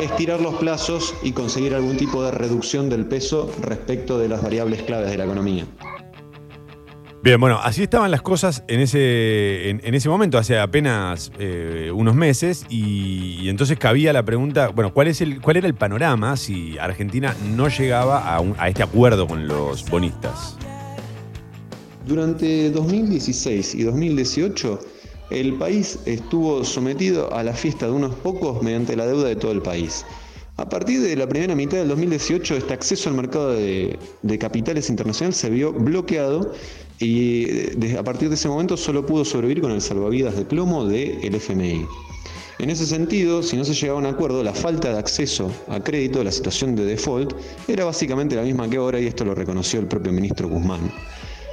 [0.00, 4.82] estirar los plazos y conseguir algún tipo de reducción del peso respecto de las variables
[4.82, 5.66] claves de la economía.
[7.22, 12.14] Bien, bueno, así estaban las cosas en ese, en, ese momento, hace apenas eh, unos
[12.14, 16.78] meses, y, entonces cabía la pregunta, bueno, ¿cuál, es el, ¿cuál era el panorama si
[16.78, 20.56] Argentina no llegaba a este acuerdo con los bonistas?
[22.06, 24.80] Durante 2016 y 2018,
[25.30, 29.52] el país estuvo sometido a la fiesta de unos pocos mediante la deuda de todo
[29.52, 30.06] el país.
[30.56, 34.88] A partir de la primera mitad del 2018, este acceso al mercado de, de capitales
[34.88, 36.52] internacional se vio bloqueado
[37.00, 41.34] y a partir de ese momento solo pudo sobrevivir con el salvavidas de plomo del
[41.34, 41.86] FMI.
[42.58, 45.80] En ese sentido, si no se llegaba a un acuerdo, la falta de acceso a
[45.80, 47.32] crédito, la situación de default,
[47.66, 50.92] era básicamente la misma que ahora y esto lo reconoció el propio ministro Guzmán.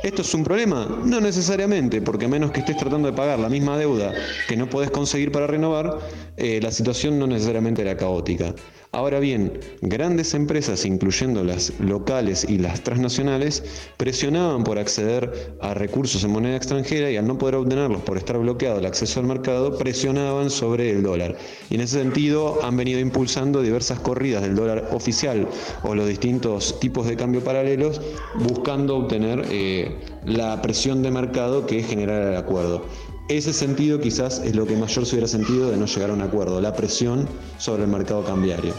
[0.04, 1.02] ¿Esto es un problema?
[1.06, 4.14] No necesariamente, porque a menos que estés tratando de pagar la misma deuda
[4.50, 5.98] que no podés conseguir para renovar,
[6.36, 8.54] eh, la situación no necesariamente era caótica.
[8.98, 13.64] Ahora bien, grandes empresas, incluyendo las locales y las transnacionales,
[13.96, 18.40] presionaban por acceder a recursos en moneda extranjera y al no poder obtenerlos por estar
[18.40, 21.38] bloqueado el acceso al mercado, presionaban sobre el dólar.
[21.70, 25.48] Y en ese sentido han venido impulsando diversas corridas del dólar oficial
[25.84, 28.02] o los distintos tipos de cambio paralelos,
[28.40, 29.96] buscando obtener eh,
[30.26, 32.88] la presión de mercado que generara el acuerdo.
[33.30, 36.22] Ese sentido quizás es lo que mayor se hubiera sentido de no llegar a un
[36.22, 38.74] acuerdo, la presión sobre el mercado cambiario.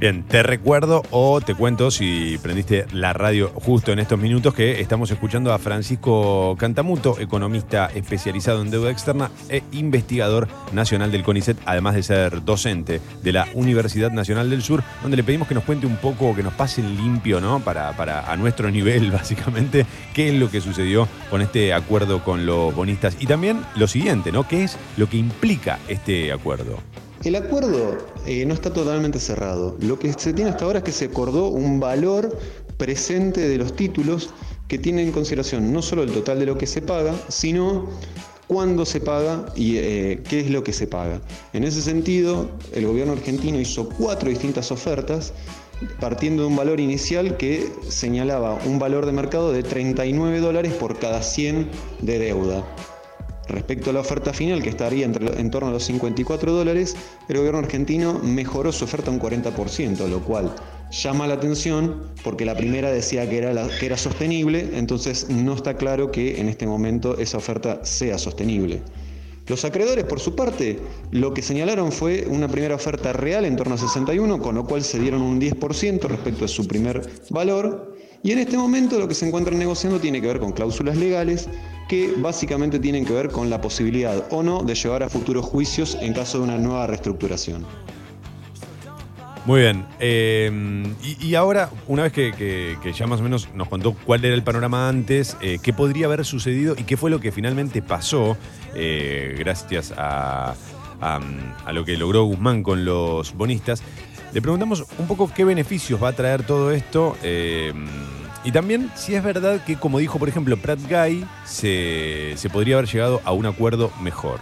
[0.00, 4.80] Bien, te recuerdo o te cuento si prendiste la radio justo en estos minutos que
[4.80, 11.58] estamos escuchando a Francisco Cantamuto, economista especializado en deuda externa e investigador nacional del CONICET,
[11.66, 15.64] además de ser docente de la Universidad Nacional del Sur, donde le pedimos que nos
[15.64, 17.60] cuente un poco, que nos pase limpio, ¿no?
[17.60, 19.84] Para, para a nuestro nivel, básicamente,
[20.14, 23.18] qué es lo que sucedió con este acuerdo con los bonistas.
[23.20, 24.48] Y también lo siguiente, ¿no?
[24.48, 26.78] ¿Qué es lo que implica este acuerdo?
[27.22, 29.76] El acuerdo eh, no está totalmente cerrado.
[29.80, 32.38] Lo que se tiene hasta ahora es que se acordó un valor
[32.78, 34.30] presente de los títulos
[34.68, 37.90] que tiene en consideración no solo el total de lo que se paga, sino
[38.46, 41.20] cuándo se paga y eh, qué es lo que se paga.
[41.52, 45.34] En ese sentido, el gobierno argentino hizo cuatro distintas ofertas
[46.00, 50.98] partiendo de un valor inicial que señalaba un valor de mercado de 39 dólares por
[50.98, 51.68] cada 100
[52.00, 52.64] de deuda.
[53.50, 56.94] Respecto a la oferta final, que estaría entre- en torno a los 54 dólares,
[57.28, 60.54] el gobierno argentino mejoró su oferta un 40%, lo cual
[60.92, 65.74] llama la atención porque la primera decía que era, que era sostenible, entonces no está
[65.76, 68.82] claro que en este momento esa oferta sea sostenible.
[69.48, 70.78] Los acreedores, por su parte,
[71.10, 74.84] lo que señalaron fue una primera oferta real en torno a 61, con lo cual
[74.84, 77.96] se dieron un 10% respecto a su primer valor.
[78.22, 81.48] Y en este momento lo que se encuentran negociando tiene que ver con cláusulas legales
[81.88, 85.96] que básicamente tienen que ver con la posibilidad o no de llevar a futuros juicios
[86.00, 87.64] en caso de una nueva reestructuración.
[89.46, 89.86] Muy bien.
[89.98, 94.42] eh, y, ahora, una vez que, ya más o menos nos contó cuál era el
[94.42, 98.36] panorama antes, eh, qué podría haber sucedido y qué fue lo que finalmente pasó,
[98.74, 100.54] eh, gracias a
[101.72, 103.82] lo que logró Guzmán con los bonistas,
[104.32, 107.16] le preguntamos un poco qué beneficios va a traer todo esto.
[107.22, 107.72] eh,
[108.42, 112.76] y también si es verdad que, como dijo, por ejemplo, Pratt Guy, se, se podría
[112.76, 114.40] haber llegado a un acuerdo mejor.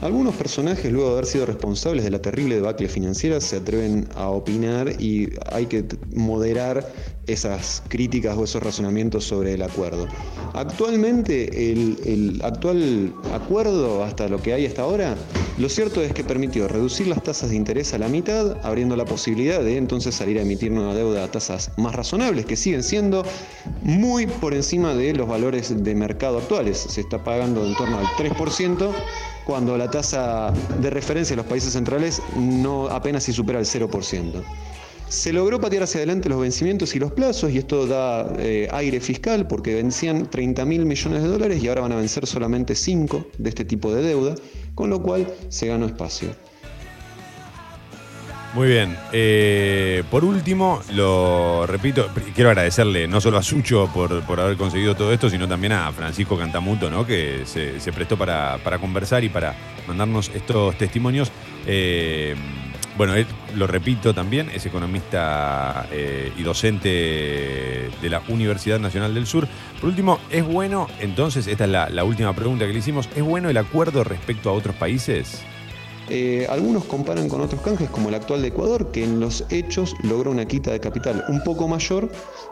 [0.00, 4.30] Algunos personajes, luego de haber sido responsables de la terrible debacle financiera, se atreven a
[4.30, 5.84] opinar y hay que
[6.14, 6.90] moderar
[7.26, 10.08] esas críticas o esos razonamientos sobre el acuerdo.
[10.54, 15.16] Actualmente, el actual acuerdo, hasta lo que hay hasta ahora,
[15.58, 19.04] lo cierto es que permitió reducir las tasas de interés a la mitad, abriendo la
[19.04, 23.22] posibilidad de entonces salir a emitir nueva deuda a tasas más razonables, que siguen siendo
[23.82, 26.78] muy por encima de los valores de mercado actuales.
[26.78, 28.90] Se está pagando en torno al 3%,
[29.50, 34.44] cuando la tasa de referencia de los países centrales no apenas si supera el 0%.
[35.08, 39.00] Se logró patear hacia adelante los vencimientos y los plazos y esto da eh, aire
[39.00, 43.26] fiscal porque vencían 30 mil millones de dólares y ahora van a vencer solamente 5
[43.38, 44.36] de este tipo de deuda,
[44.76, 46.28] con lo cual se ganó espacio.
[48.52, 48.96] Muy bien.
[49.12, 55.12] Eh, por último, lo repito, quiero agradecerle no solo a Sucho por, haber conseguido todo
[55.12, 57.06] esto, sino también a Francisco Cantamuto, ¿no?
[57.06, 59.54] que se, prestó para, conversar y para
[59.86, 61.30] mandarnos estos testimonios.
[61.64, 62.34] Eh,
[62.96, 63.14] bueno,
[63.54, 69.46] lo repito también, es economista eh, y docente de la Universidad Nacional del Sur.
[69.80, 73.22] Por último, ¿es bueno, entonces, esta es la, la última pregunta que le hicimos, ¿es
[73.22, 75.44] bueno el acuerdo respecto a otros países?
[76.12, 79.94] Eh, algunos comparan con otros canjes como el actual de Ecuador, que en los hechos
[80.02, 82.10] logró una quita de capital un poco mayor,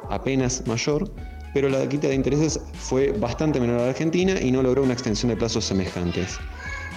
[0.09, 1.11] apenas mayor,
[1.53, 4.93] pero la quita de intereses fue bastante menor a la Argentina y no logró una
[4.93, 6.39] extensión de plazos semejantes.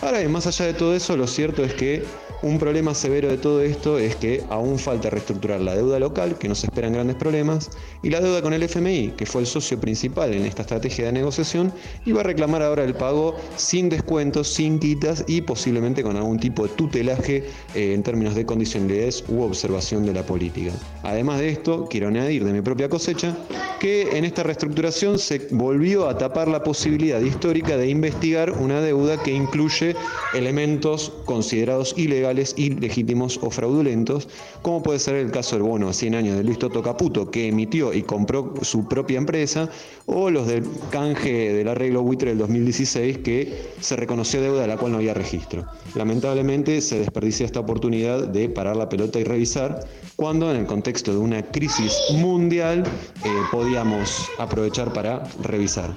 [0.01, 2.03] Ahora bien, más allá de todo eso, lo cierto es que
[2.41, 6.47] un problema severo de todo esto es que aún falta reestructurar la deuda local, que
[6.47, 7.69] nos esperan grandes problemas,
[8.01, 11.11] y la deuda con el FMI, que fue el socio principal en esta estrategia de
[11.11, 11.71] negociación,
[12.03, 16.39] y va a reclamar ahora el pago sin descuentos, sin quitas y posiblemente con algún
[16.39, 17.43] tipo de tutelaje
[17.75, 20.71] eh, en términos de condicionalidades u observación de la política.
[21.03, 23.37] Además de esto, quiero añadir de mi propia cosecha
[23.79, 29.21] que en esta reestructuración se volvió a tapar la posibilidad histórica de investigar una deuda
[29.21, 29.90] que incluye
[30.33, 34.27] elementos considerados ilegales, ilegítimos o fraudulentos,
[34.61, 37.47] como puede ser el caso del bono a 100 años de Luis Toto Caputo, que
[37.47, 39.69] emitió y compró su propia empresa,
[40.05, 44.77] o los del canje del arreglo buitre del 2016, que se reconoció deuda de la
[44.77, 45.65] cual no había registro.
[45.95, 49.85] Lamentablemente se desperdicia esta oportunidad de parar la pelota y revisar,
[50.15, 52.83] cuando en el contexto de una crisis mundial
[53.23, 55.95] eh, podíamos aprovechar para revisar.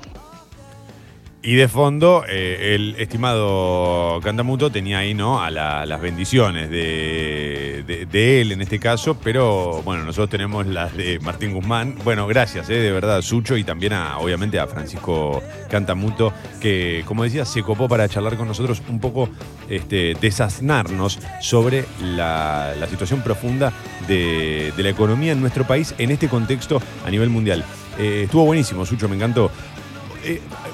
[1.46, 5.42] Y de fondo, eh, el estimado Cantamuto tenía ahí, ¿no?
[5.42, 11.18] A la- las bendiciones de, él en este caso, pero bueno, nosotros tenemos las de
[11.20, 11.96] Martín Guzmán.
[12.02, 16.32] Bueno, gracias, eh, de verdad, Sucho, y también a, obviamente a Francisco Cantamuto,
[16.62, 19.28] que, como decía, se copó para charlar con nosotros un poco,
[19.68, 23.70] este, desaznarnos sobre la, situación profunda
[24.08, 27.62] de, de la economía en nuestro país en este contexto a nivel mundial.
[27.98, 29.50] Eh, estuvo buenísimo, Sucho, me encantó.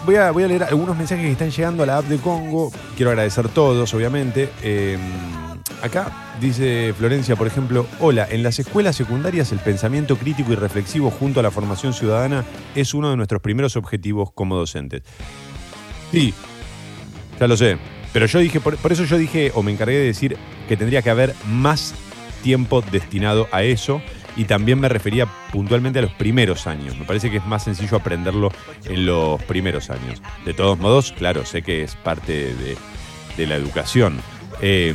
[0.07, 2.73] Voy, a, leer algunos mensajes que están llegando a la app de Congo.
[2.97, 4.49] Quiero agradecer todos, obviamente.
[4.63, 4.97] Eh,
[5.83, 11.11] acá dice Florencia, por ejemplo, hola, en las escuelas secundarias el pensamiento crítico y reflexivo
[11.11, 12.45] junto a la formación ciudadana
[12.75, 15.03] es uno de nuestros primeros objetivos como docentes.
[16.11, 16.33] Sí,
[17.39, 17.79] ya lo sé.
[18.13, 20.37] Pero yo dije, por eso yo dije, o me encargué de decir,
[20.67, 21.95] que tendría que haber más
[22.43, 24.01] tiempo destinado a eso.
[24.37, 26.97] Y también me refería puntualmente a los primeros años.
[26.99, 28.51] Me parece que es más sencillo aprenderlo
[28.85, 30.23] en los primeros años.
[30.45, 32.77] De todos modos, claro, sé que es parte de,
[33.37, 34.21] de la educación.
[34.63, 34.95] Eh,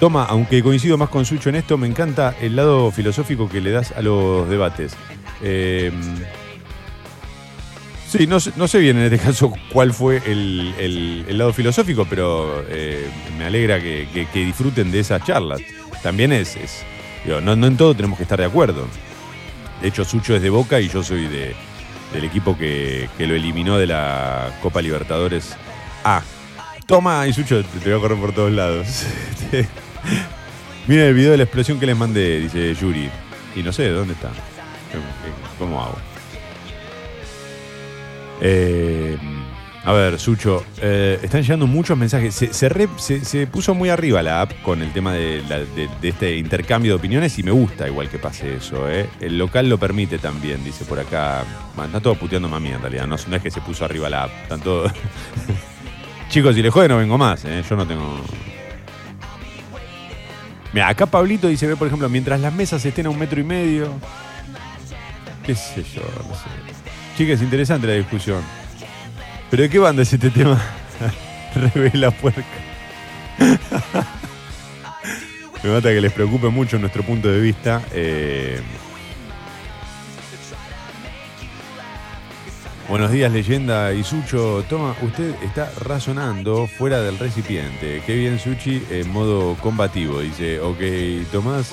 [0.00, 3.70] toma, aunque coincido más con Sucho en esto, me encanta el lado filosófico que le
[3.70, 4.94] das a los debates.
[5.42, 5.92] Eh,
[8.08, 12.64] Sí, no, no sé bien en este caso cuál fue el, el- lado filosófico, pero
[12.68, 15.60] eh, me alegra que, que- disfruten de esas charlas.
[16.00, 16.56] También es-
[17.24, 18.86] digo, no, no en todo tenemos que estar de acuerdo.
[19.80, 21.54] De hecho, Sucho es de Boca y yo soy de,
[22.12, 25.56] del equipo que, que lo eliminó de la Copa Libertadores
[26.04, 26.22] A.
[26.86, 29.04] Toma, y Sucho, te, te voy a correr por todos lados.
[30.86, 33.08] Miren el video de la explosión que les mandé, dice Yuri.
[33.56, 34.30] Y no sé, ¿dónde está?
[35.58, 35.96] ¿Cómo hago?
[38.40, 39.16] Eh,
[39.86, 42.34] a ver, Sucho, eh, están llegando muchos mensajes.
[42.34, 45.42] Se, puso muy arriba la app con el tema de,
[46.02, 48.88] este intercambio de opiniones y me gusta igual que pase eso.
[48.88, 49.06] ¿eh?
[49.20, 51.44] El local lo permite también, dice por acá.
[51.74, 54.24] Bueno, está todo puteando mami en realidad, no, no es que se puso arriba la
[54.24, 54.30] app.
[54.44, 54.90] Están todos-
[56.30, 57.62] Chicos, si les jode no vengo más, ¿eh?
[57.68, 58.20] yo no tengo...
[60.72, 63.44] Mira, acá Pablito dice, ve por ejemplo, mientras las mesas estén a un metro y
[63.44, 63.92] medio.
[65.44, 66.48] Qué sé yo, no sé.
[67.16, 68.42] Chicas, interesante la discusión.
[69.54, 70.60] ¿Pero de qué banda es este tema?
[71.54, 72.42] Revela puerca.
[75.62, 77.80] Me mata que les preocupe mucho nuestro punto de vista.
[77.92, 78.60] eh.
[82.88, 84.64] Buenos días, leyenda y Sucho.
[84.68, 88.02] Toma, usted está razonando fuera del recipiente.
[88.04, 90.18] Qué bien, Suchi, en modo combativo.
[90.18, 90.80] Dice, ok,
[91.30, 91.72] Tomás.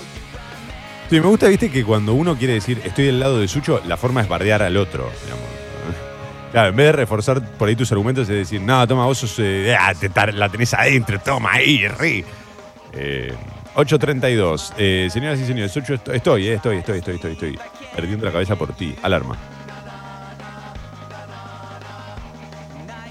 [1.09, 3.97] Sí, me gusta, viste, que cuando uno quiere decir estoy del lado de Sucho, la
[3.97, 5.60] forma es bardear al otro, digamos.
[6.51, 9.39] Claro, en vez de reforzar por ahí tus argumentos, es decir, no, toma, vos sos,
[9.39, 12.25] eh, ah, te la tenés adentro, toma ahí, rí.
[12.93, 13.33] Eh,
[13.75, 14.73] 8.32.
[14.77, 17.59] Eh, señoras y señores, Sucho, estoy, estoy, eh, estoy, estoy, estoy, estoy, estoy.
[17.95, 18.95] Perdiendo la cabeza por ti.
[19.01, 19.37] Alarma.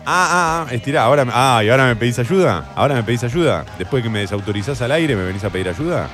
[0.05, 2.73] Ah, ah, ah, estirá, ahora, ah, y ahora me pedís ayuda.
[2.75, 3.65] Ahora me pedís ayuda.
[3.79, 6.09] Después que me desautorizás al aire, me venís a pedir ayuda.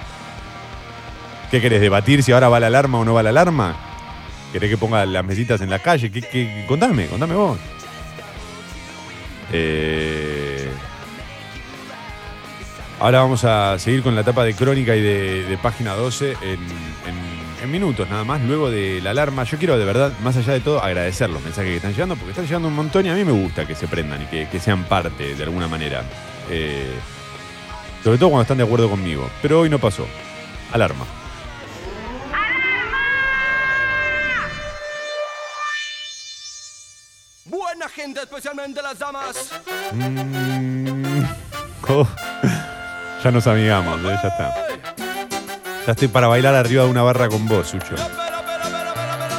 [1.51, 3.96] ¿Qué querés debatir si ahora va la alarma o no va la alarma?
[4.53, 6.11] ¿Querés que ponga las mesitas en la calle?
[6.11, 7.59] ¿Qué, qué- contame, contame vos.
[9.53, 10.69] Eh,
[13.01, 18.09] ahora vamos a seguir con la etapa de crónica y de, página 12 en, minutos
[18.09, 19.43] nada más, luego de la alarma.
[19.43, 22.31] Yo quiero de verdad, más allá de todo, agradecer los mensajes que están llegando, porque
[22.31, 24.61] están llegando un montón y a mí me gusta que se prendan y que, que
[24.61, 26.05] sean parte de alguna manera.
[26.49, 26.93] Eh,
[28.05, 29.29] sobre todo cuando están de acuerdo conmigo.
[29.43, 30.07] Pero hoy no pasó.
[30.73, 31.05] Alarma.
[38.15, 39.51] Especialmente las damas.
[39.93, 41.25] Mm,
[41.89, 42.07] oh,
[43.23, 44.55] ya nos amigamos, eh, ya está.
[45.87, 47.95] Ya estoy para bailar arriba de una barra con vos, Sucho.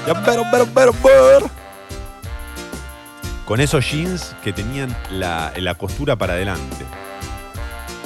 [0.05, 1.49] Ya, pero, pero, pero, pero.
[3.45, 6.85] Con esos jeans que tenían la, la costura para adelante.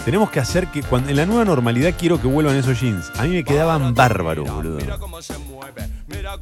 [0.06, 3.12] Tenemos que hacer que cuando en la nueva normalidad quiero que vuelvan esos jeans.
[3.18, 4.80] A mí me quedaban bárbaros, boludo.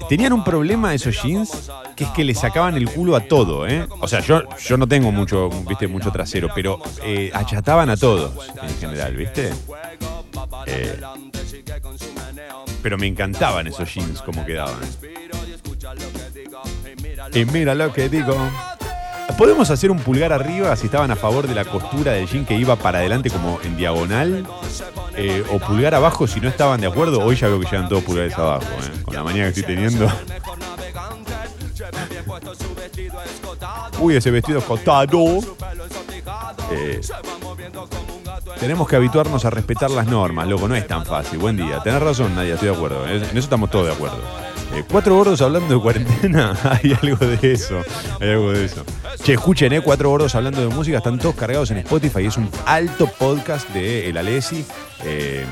[0.07, 3.85] Tenían un problema esos jeans que es que le sacaban el culo a todo, ¿eh?
[3.99, 8.31] O sea, yo, yo no tengo mucho, viste, mucho trasero, pero eh, achataban a todos
[8.61, 9.51] en general, ¿viste?
[10.65, 10.99] Eh,
[12.81, 14.79] pero me encantaban esos jeans como quedaban.
[17.33, 18.35] Y mira lo que digo.
[19.37, 22.55] ¿Podemos hacer un pulgar arriba si estaban a favor de la costura del jean que
[22.55, 24.45] iba para adelante como en diagonal?
[25.15, 27.19] Eh, o pulgar abajo si no estaban de acuerdo.
[27.21, 29.03] Hoy ya veo que llegan todos pulgares abajo, ¿eh?
[29.03, 30.11] con la manía que estoy teniendo.
[33.99, 35.39] Uy, ese vestido escotado.
[36.71, 37.01] Eh,
[38.59, 41.39] tenemos que habituarnos a respetar las normas, loco, no es tan fácil.
[41.39, 41.81] Buen día.
[41.81, 43.07] Tenés razón, Nadia, estoy de acuerdo.
[43.07, 44.21] En eso estamos todos de acuerdo.
[44.75, 47.81] Eh, cuatro gordos hablando de cuarentena, hay algo de eso.
[48.19, 48.85] Hay algo de eso.
[49.23, 49.81] Che, escuchen, ¿eh?
[49.81, 52.25] Cuatro gordos hablando de música, están todos cargados en Spotify.
[52.25, 54.63] Es un alto podcast de El Alessi.
[55.03, 55.45] Eh,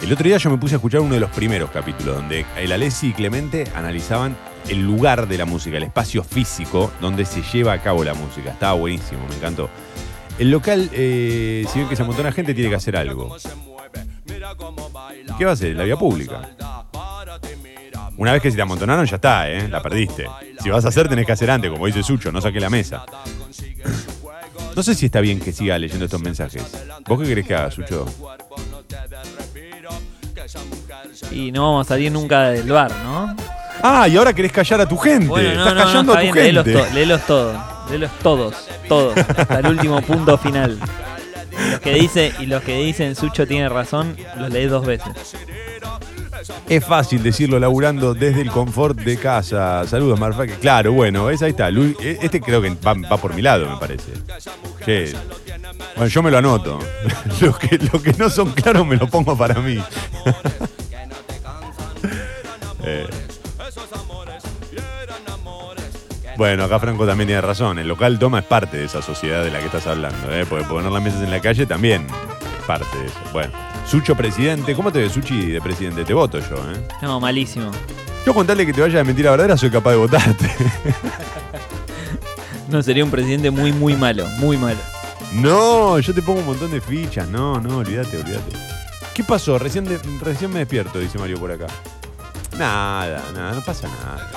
[0.00, 2.72] el otro día yo me puse a escuchar uno de los primeros capítulos, donde el
[2.72, 4.36] Alessi y Clemente analizaban
[4.68, 8.50] el lugar de la música, el espacio físico donde se lleva a cabo la música.
[8.50, 9.68] Estaba buenísimo, me encantó.
[10.38, 13.36] El local, eh, si ven que se amontona gente, tiene que hacer algo.
[15.28, 15.76] ¿Y ¿Qué va a hacer?
[15.76, 16.48] La vía pública.
[18.20, 19.66] Una vez que se te amontonaron, ya está, ¿eh?
[19.66, 20.26] La perdiste.
[20.62, 23.04] Si vas a hacer, tenés que hacer antes, como dice Sucho, no saque la mesa.
[24.76, 26.62] No sé si está bien que siga leyendo estos mensajes.
[27.08, 28.06] ¿Vos qué querés que haga, Sucho?
[31.32, 33.34] Y no vamos a salir nunca del bar, ¿no?
[33.82, 35.26] Ah, y ahora querés callar a tu gente.
[35.26, 36.82] Bueno, no, Estás no, callando a tu bien, léelos, gente.
[36.82, 37.56] to- léelos todos.
[37.90, 38.54] Léelos todos,
[38.88, 40.78] todos, hasta el último punto final.
[41.72, 45.34] Los que dice y los que dicen Sucho tiene razón, los lees dos veces.
[46.68, 49.86] Es fácil decirlo laburando desde el confort de casa.
[49.86, 50.54] Saludos, Marfaque.
[50.54, 51.70] Claro, bueno, es, ahí está.
[51.70, 54.12] Luis- e- este creo que va, por mi lado, me parece.
[55.96, 56.78] Bueno, yo me lo anoto.
[57.40, 59.78] Los que no son claros me lo pongo para mí.
[62.82, 63.06] Eh.
[66.36, 67.78] Bueno, acá Franco también tiene razón.
[67.78, 70.32] El local toma es parte de esa sociedad de la que estás hablando.
[70.34, 70.46] ¿eh?
[70.48, 72.06] Porque poner las mesas en la calle también
[72.58, 73.18] es parte de eso.
[73.34, 73.52] Bueno,
[73.86, 74.74] Sucho presidente.
[74.74, 76.04] ¿Cómo te ves, Suchi, de presidente?
[76.04, 76.80] Te voto yo, ¿eh?
[77.02, 77.70] No, malísimo.
[78.24, 80.50] Yo contarle que te vayas de mentira verdadera, soy capaz de votarte.
[82.68, 84.78] No, sería un presidente muy, muy malo, muy malo.
[85.32, 87.26] No, yo te pongo un montón de fichas.
[87.26, 88.52] No, no, olvídate, olvídate.
[89.12, 89.58] ¿Qué pasó?
[89.58, 91.66] Recién, de- recién me despierto, dice Mario por acá.
[92.56, 94.30] Nada, nada, no pasa nada.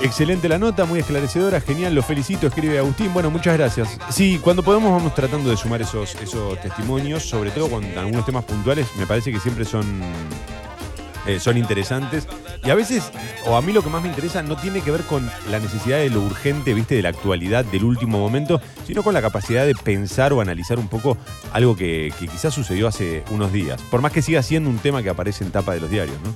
[0.00, 3.12] Excelente la nota, muy esclarecedora, genial, lo felicito, escribe Agustín.
[3.12, 3.98] Bueno, muchas gracias.
[4.10, 8.44] Sí, cuando podemos vamos tratando de sumar esos, esos testimonios, sobre todo con algunos temas
[8.44, 10.02] puntuales, me parece que siempre son,
[11.26, 12.26] eh, son interesantes.
[12.64, 13.12] Y a veces,
[13.46, 15.98] o a mí lo que más me interesa, no tiene que ver con la necesidad
[15.98, 19.74] de lo urgente, viste, de la actualidad, del último momento, sino con la capacidad de
[19.74, 21.18] pensar o analizar un poco
[21.52, 23.82] algo que, quizás sucedió hace unos días.
[23.90, 26.30] Por más que siga siendo un tema que aparece en tapa de los diarios, ¿no?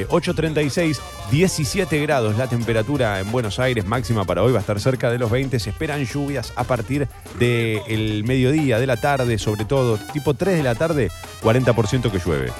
[0.00, 4.80] Eh, 8.36, 17 grados la temperatura en Buenos Aires, máxima para hoy va a estar
[4.80, 5.60] cerca de los 20.
[5.60, 7.08] Se esperan lluvias a partir
[7.38, 11.10] del mediodía, de la tarde, sobre todo, tipo 3 de la tarde,
[11.42, 12.52] 40% que llueve.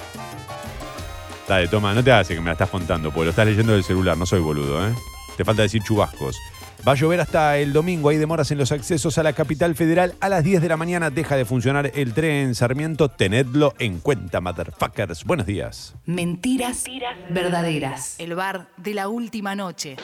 [1.49, 3.85] Dale, toma, no te hagas que me la estás contando, porque lo estás leyendo del
[3.85, 4.95] celular, no soy boludo, ¿eh?
[5.37, 6.39] Te falta decir chubascos.
[6.87, 8.11] Va a llover hasta el domingo.
[8.11, 10.15] Hay demoras en los accesos a la capital federal.
[10.21, 13.09] A las 10 de la mañana deja de funcionar el tren Sarmiento.
[13.09, 15.25] Tenedlo en cuenta, motherfuckers.
[15.25, 15.95] Buenos días.
[16.05, 16.85] Mentiras
[17.31, 18.17] verdaderas.
[18.19, 19.97] El bar de la última noche.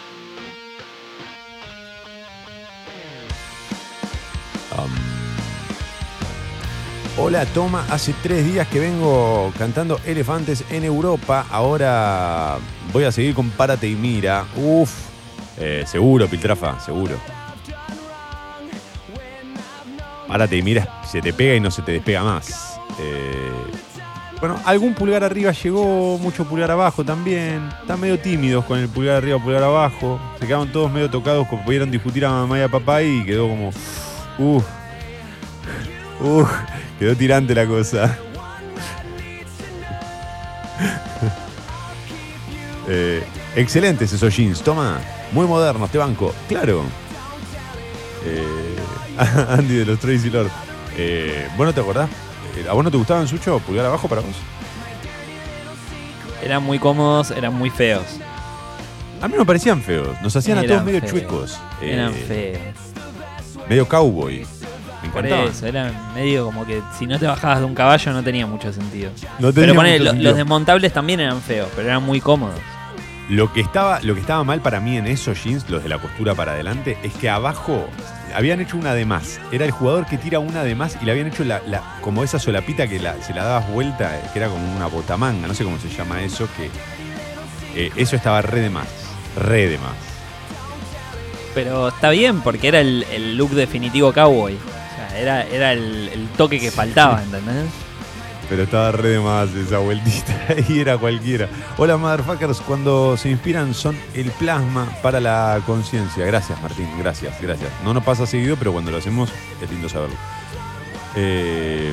[7.23, 7.85] Hola, Toma.
[7.91, 11.45] Hace tres días que vengo cantando Elefantes en Europa.
[11.51, 12.57] Ahora
[12.95, 14.47] voy a seguir con Párate y Mira.
[14.57, 14.91] Uf.
[15.59, 17.17] Eh, seguro, Piltrafa, seguro.
[20.27, 22.81] Párate y Mira, se te pega y no se te despega más.
[22.99, 23.53] Eh,
[24.41, 27.69] bueno, algún pulgar arriba llegó, mucho pulgar abajo también.
[27.83, 30.19] Están medio tímidos con el pulgar arriba, pulgar abajo.
[30.39, 33.47] Se quedaron todos medio tocados, como pudieron discutir a mamá y a papá y quedó
[33.47, 33.69] como.
[34.39, 34.65] Uf.
[36.23, 36.51] Uf.
[37.01, 38.17] Quedó tirante la cosa.
[42.93, 43.23] Eh,
[43.55, 44.99] excelentes esos jeans, toma.
[45.31, 46.35] Muy modernos, te banco.
[46.49, 46.83] Claro.
[48.25, 48.77] Eh,
[49.49, 50.51] Andy de los Tracy Lord.
[50.97, 52.11] Eh, ¿Vos no te acordás?
[52.57, 53.61] Eh, ¿A vos no te gustaban, Sucho?
[53.61, 54.35] ¿Pulgar abajo para vos?
[56.43, 58.07] Eran muy cómodos, eran muy feos.
[59.23, 60.09] A mí me parecían feos.
[60.23, 61.13] Nos hacían a todos medio feos.
[61.13, 61.61] chuecos.
[61.83, 62.59] Eh, Eran feos.
[63.69, 64.45] Medio cowboy.
[65.03, 68.23] Me Por eso, eran medio como que si no te bajabas de un caballo no
[68.23, 69.11] tenía mucho sentido.
[69.39, 70.31] No tenía pero ponele, mucho lo- sentido.
[70.31, 72.61] los desmontables también eran feos, pero eran muy cómodos.
[73.31, 75.99] Lo que, estaba, lo que estaba mal para mí en esos jeans, los de la
[75.99, 77.89] costura para adelante, es que abajo
[78.35, 79.41] habían hecho una de más.
[79.53, 82.25] Era el jugador que tira una de más y le habían hecho la, la- como
[82.25, 85.63] esa solapita que la- se la dabas vuelta, que era como una botamanga, no sé
[85.65, 86.71] cómo se llama eso, que
[87.81, 88.89] eh, eso estaba re de más.
[89.37, 89.95] Re de más.
[91.55, 94.57] Pero está bien porque era el, el look definitivo cowboy.
[95.17, 97.67] Era, era el, el toque que faltaba, ¿entendés?
[98.51, 101.49] Pero estaba re de más esa vueltita y era cualquiera.
[101.79, 102.61] Hola, motherfuckers.
[102.61, 106.27] Cuando se inspiran son el plasma para la conciencia.
[106.27, 106.89] Gracias, Martín.
[106.99, 107.71] Gracias, gracias.
[107.85, 109.31] No nos pasa seguido, pero cuando lo hacemos
[109.63, 110.17] es lindo saberlo.
[111.15, 111.93] Eh,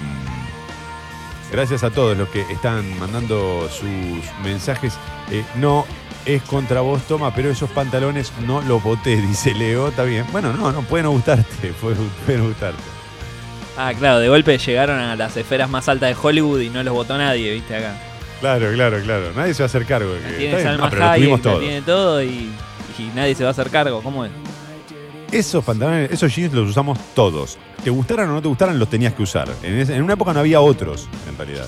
[1.52, 3.88] gracias a todos los que están mandando sus
[4.44, 4.96] mensajes.
[5.30, 5.86] Eh, no
[6.26, 9.90] es contra vos, toma, pero esos pantalones no los boté, dice Leo.
[9.90, 10.26] Está bien.
[10.32, 11.68] Bueno, no, no, pueden no gustarte.
[12.26, 12.97] Pueden gustarte.
[13.78, 16.94] Ah, claro, de golpe llegaron a las esferas más altas de Hollywood y no los
[16.94, 17.96] votó nadie, viste acá.
[18.40, 19.32] Claro, claro, claro.
[19.36, 20.34] Nadie se va a hacer cargo de que.
[20.38, 21.60] Tiene Salma no, pero lo Hayek, tuvimos la todos.
[21.60, 22.28] tiene todo y,
[22.98, 24.02] y nadie se va a hacer cargo.
[24.02, 24.32] ¿Cómo es?
[25.32, 27.58] Esos pantalones, esos jeans los usamos todos.
[27.84, 29.48] Te gustaran o no te gustaran, los tenías que usar.
[29.62, 31.68] En, en una época no había otros, en realidad.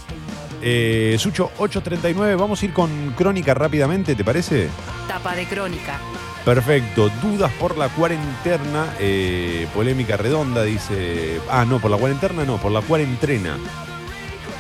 [0.62, 4.68] Eh, Sucho 839, vamos a ir con crónica rápidamente, ¿te parece?
[5.08, 6.00] Tapa de crónica.
[6.46, 7.10] Perfecto.
[7.22, 8.94] Dudas por la cuarentena.
[9.00, 11.40] eh, polémica redonda, dice.
[11.50, 13.58] Ah, no, por la cuarentena no, por la cuarentena.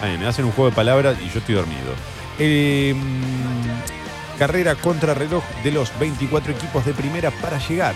[0.01, 1.93] Ay, me hacen un juego de palabras y yo estoy dormido.
[2.37, 2.95] Eh,
[4.39, 7.95] carrera contra reloj de los 24 equipos de primera para llegar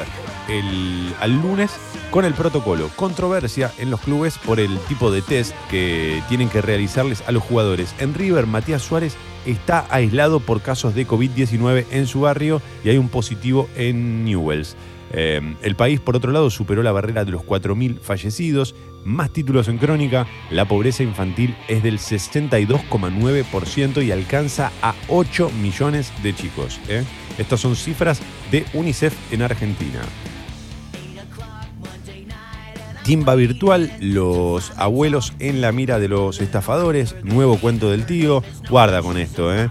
[0.49, 1.71] el- al lunes
[2.11, 2.89] con el protocolo.
[2.95, 7.41] Controversia en los clubes por el tipo de test que tienen que realizarles a los
[7.41, 7.95] jugadores.
[7.99, 9.15] En River, Matías Suárez
[9.45, 14.75] está aislado por casos de COVID-19 en su barrio y hay un positivo en Newells.
[15.13, 18.73] Eh, el país, por otro lado, superó la barrera de los 4.000 fallecidos.
[19.05, 20.25] Más títulos en crónica.
[20.49, 26.79] La pobreza infantil es del 62,9% y alcanza a 8 millones de chicos.
[26.89, 27.03] ¿eh?
[27.37, 28.19] Estas son cifras
[28.51, 30.01] de UNICEF en Argentina.
[33.03, 39.01] Timba virtual, los abuelos en la mira de los estafadores, nuevo cuento del tío, guarda
[39.01, 39.69] con esto, ¿eh?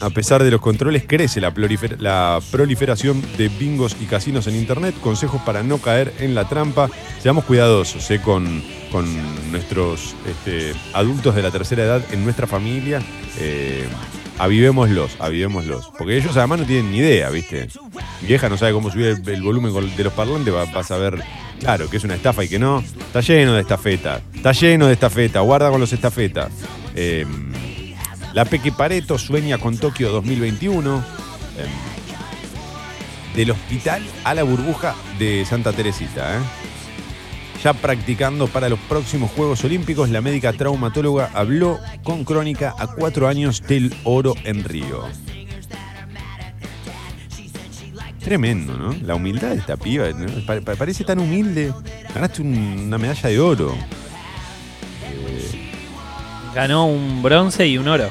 [0.00, 4.56] A pesar de los controles, crece la, prolifer- la proliferación de bingos y casinos en
[4.56, 4.94] Internet.
[5.02, 6.90] Consejos para no caer en la trampa.
[7.20, 8.20] Seamos cuidadosos ¿eh?
[8.20, 9.06] con, con
[9.50, 13.00] nuestros este, adultos de la tercera edad en nuestra familia.
[13.38, 13.86] Eh,
[14.38, 15.90] avivémoslos, avivémoslos.
[15.96, 17.68] Porque ellos además no tienen ni idea, ¿viste?
[18.20, 21.22] Vieja no sabe cómo subir el, volumen de los parlantes, va, va a saber,
[21.60, 22.80] claro, que es una estafa y que no.
[22.80, 26.50] Está lleno de estafeta, está lleno de estafeta, guarda con los estafetas.
[26.94, 27.26] Eh,
[28.36, 30.98] la Peque Pareto sueña con Tokio 2021.
[30.98, 31.66] Eh,
[33.34, 36.36] del hospital a la burbuja de Santa Teresita.
[36.36, 36.40] ¿eh?
[37.64, 43.26] Ya practicando para los próximos Juegos Olímpicos, la médica traumatóloga habló con Crónica a cuatro
[43.26, 45.04] años del oro en Río.
[48.20, 48.92] Tremendo, ¿no?
[49.02, 50.06] La humildad de esta piba.
[50.76, 51.72] parece tan humilde.
[52.14, 53.74] Ganaste un- una medalla de oro.
[56.54, 58.10] Ganó un bronce y un oro.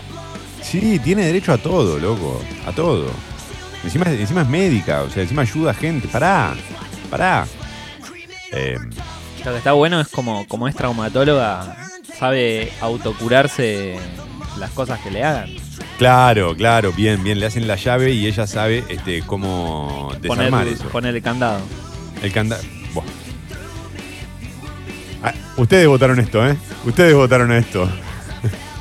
[0.69, 2.41] Sí, tiene derecho a todo, loco.
[2.65, 3.05] A todo.
[3.83, 6.07] Encima, encima es médica, o sea, encima ayuda a gente.
[6.07, 6.55] Pará,
[7.09, 7.45] pará.
[8.51, 8.77] Eh,
[9.43, 11.77] Lo que está bueno es como, como es traumatóloga,
[12.17, 13.97] sabe autocurarse
[14.57, 15.49] las cosas que le hagan.
[15.99, 17.39] Claro, claro, bien, bien.
[17.39, 20.83] Le hacen la llave y ella sabe este, cómo Poner, desarmar eso.
[20.89, 21.59] poner el candado.
[22.23, 22.63] El candado.
[25.57, 26.57] ustedes votaron esto, ¿eh?
[26.85, 27.87] Ustedes votaron esto.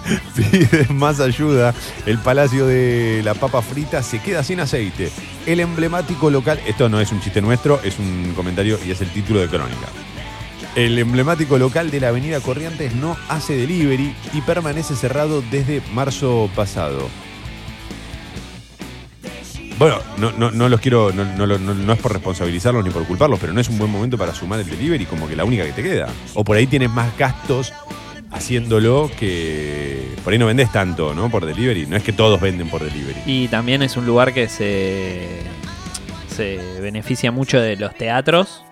[0.37, 1.75] Piden más ayuda.
[2.07, 5.11] El Palacio de la Papa Frita se queda sin aceite.
[5.47, 6.61] El emblemático local.
[6.67, 9.89] Esto no es un chiste nuestro, es un comentario y es el título de crónica.
[10.75, 16.51] El emblemático local de la Avenida Corrientes no hace delivery y permanece cerrado desde marzo
[16.57, 17.09] pasado.
[19.79, 23.53] Bueno, no, no, no los quiero, no, no, es por responsabilizarlos ni por culparlos, pero
[23.53, 25.83] no es un buen momento para sumar el delivery como que la única que te
[25.83, 26.09] queda.
[26.35, 27.73] O por ahí tienes más gastos
[28.35, 31.31] haciéndolo que por ahí no vendés tanto, ¿no?
[31.31, 31.87] Por delivery.
[31.87, 33.21] No es que todos venden por delivery.
[33.27, 35.29] Y también es un lugar que se,
[36.29, 38.65] se beneficia mucho de los teatros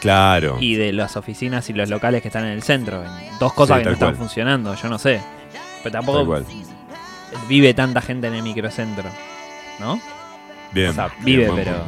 [0.00, 0.58] Claro.
[0.60, 3.02] y de las oficinas y los locales que están en el centro.
[3.40, 4.16] Dos cosas Sí, que no están cual.
[4.18, 5.20] funcionando, yo no sé.
[5.82, 6.42] Pero tampoco
[7.48, 9.08] vive tanta gente en el microcentro,
[9.80, 10.00] ¿no?
[10.72, 10.90] Bien.
[10.90, 11.84] O sea, vive, pero...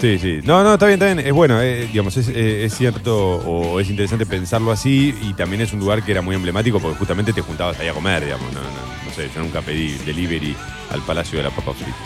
[0.00, 0.40] Sí, sí.
[0.44, 1.26] No, no, está bien, está bien.
[1.26, 5.60] Es bueno, eh, digamos, es, eh, es cierto o es interesante pensarlo así y también
[5.62, 8.52] es un lugar que era muy emblemático porque justamente te juntabas ahí a comer, digamos.
[8.52, 8.68] No, no,
[9.04, 10.54] no sé, yo nunca pedí delivery
[10.90, 11.96] al Palacio de la Papa Frita.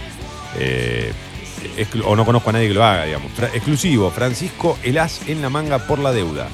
[0.59, 1.13] Eh,
[2.05, 3.31] o no conozco a nadie que lo haga, digamos.
[3.53, 6.49] Exclusivo, Francisco el as en la manga por la deuda.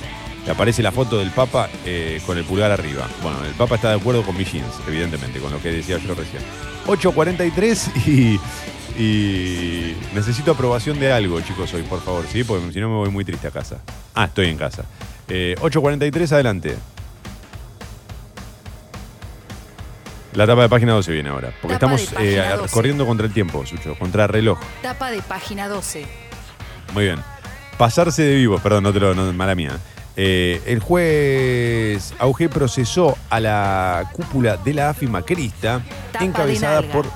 [0.45, 1.69] Le aparece la foto del Papa
[2.27, 3.07] con el pulgar arriba.
[3.23, 6.15] Bueno, el Papa está de acuerdo con mis jeans, evidentemente, con lo que decía yo
[6.15, 6.43] recién.
[6.87, 8.41] 8.43 y,
[8.99, 12.43] y necesito aprobación de algo, chicos, hoy, por favor, ¿sí?
[12.43, 13.79] Porque si no me voy muy triste a casa.
[14.15, 14.85] Ah, estoy en casa.
[15.29, 16.77] Eh, 8.43, adelante.
[20.35, 22.75] La tapa de página 12 viene ahora, porque Tapa de estamos eh, página 12.
[22.75, 24.59] corriendo contra el tiempo, Sucho, contra reloj.
[24.83, 26.07] Tapa de página 12.
[26.93, 27.19] Muy bien.
[27.77, 29.79] Pasarse de vivo, perdón, no te lo, no, mala mía.
[30.17, 35.81] Eh, el juez Auge procesó a la cúpula de la AFI Macrista,
[36.13, 36.93] Tapa de encabezada nalga.
[36.93, 37.07] por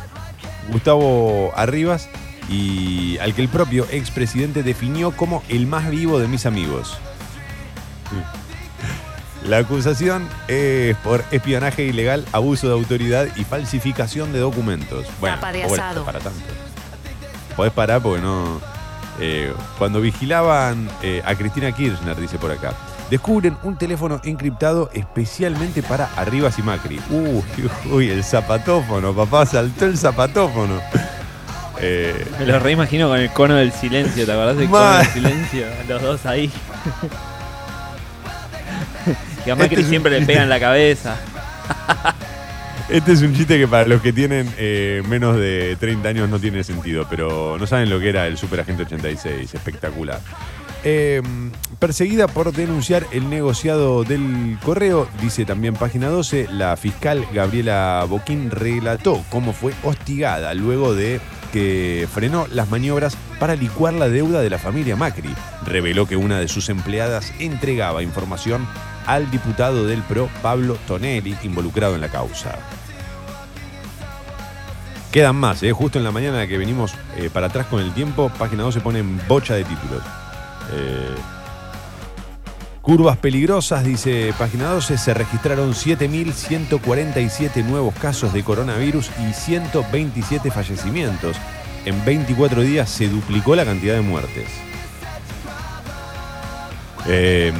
[0.70, 2.08] Gustavo Arribas
[2.48, 6.98] y al que el propio expresidente definió como el más vivo de mis amigos.
[9.44, 15.06] La acusación es por espionaje ilegal, abuso de autoridad y falsificación de documentos.
[15.20, 16.04] Bueno, de bueno, asado.
[16.04, 16.40] para tanto.
[17.56, 18.60] Podés parar porque no.
[19.18, 22.72] eh, cuando vigilaban eh, a Cristina Kirchner, dice por acá,
[23.10, 27.00] descubren un teléfono encriptado especialmente para Arribas y Macri.
[27.10, 27.42] Uy,
[27.90, 30.80] uy, el zapatófono, papá, saltó el zapatófono.
[31.80, 35.66] Eh, Me lo reimagino con el cono del silencio, ¿te acordás del cono del silencio?
[35.88, 36.50] Los dos ahí.
[39.46, 41.16] y a Macri Este siempre le pegan la cabeza.
[42.88, 46.38] Este es un chiste que para los que tienen eh, menos de 30 años no
[46.38, 50.20] tiene sentido, pero no saben lo que era el Superagente 86, espectacular.
[50.84, 51.22] Eh,
[51.78, 58.50] perseguida por denunciar el negociado del correo, dice también página 12, la fiscal Gabriela Boquín
[58.50, 61.20] relató cómo fue hostigada luego de
[61.52, 65.34] que frenó las maniobras para licuar la deuda de la familia Macri.
[65.66, 68.66] Reveló que una de sus empleadas entregaba información
[69.06, 72.58] al diputado del PRO, Pablo Tonelli, involucrado en la causa.
[75.12, 75.72] Quedan más, ¿eh?
[75.72, 79.20] justo en la mañana que venimos eh, para atrás con el tiempo, página 12 ponen
[79.28, 80.02] bocha de títulos.
[80.72, 81.14] Eh,
[82.80, 91.36] curvas peligrosas, dice página 12, se registraron 7.147 nuevos casos de coronavirus y 127 fallecimientos.
[91.84, 94.48] En 24 días se duplicó la cantidad de muertes.
[97.06, 97.52] Eh,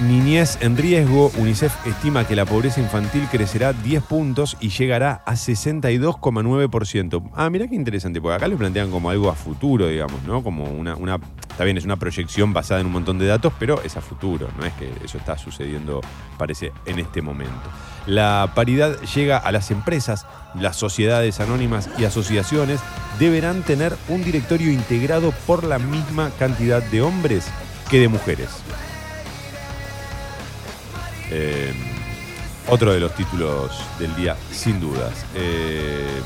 [0.00, 5.34] niñez en riesgo, UNICEF estima que la pobreza infantil crecerá 10 puntos y llegará a
[5.34, 7.30] 62,9%.
[7.34, 10.42] Ah, mirá qué interesante, porque acá lo plantean como algo a futuro, digamos, ¿no?
[10.42, 13.82] Como una, una, está bien, es una proyección basada en un montón de datos, pero
[13.82, 16.00] es a futuro, no es que eso está sucediendo,
[16.38, 17.52] parece, en este momento.
[18.06, 22.80] La paridad llega a las empresas, las sociedades anónimas y asociaciones
[23.18, 27.46] deberán tener un directorio integrado por la misma cantidad de hombres
[27.90, 28.48] que de mujeres.
[31.30, 31.72] Eh,
[32.68, 35.12] otro de los títulos del día, sin dudas.
[35.34, 36.20] Eh,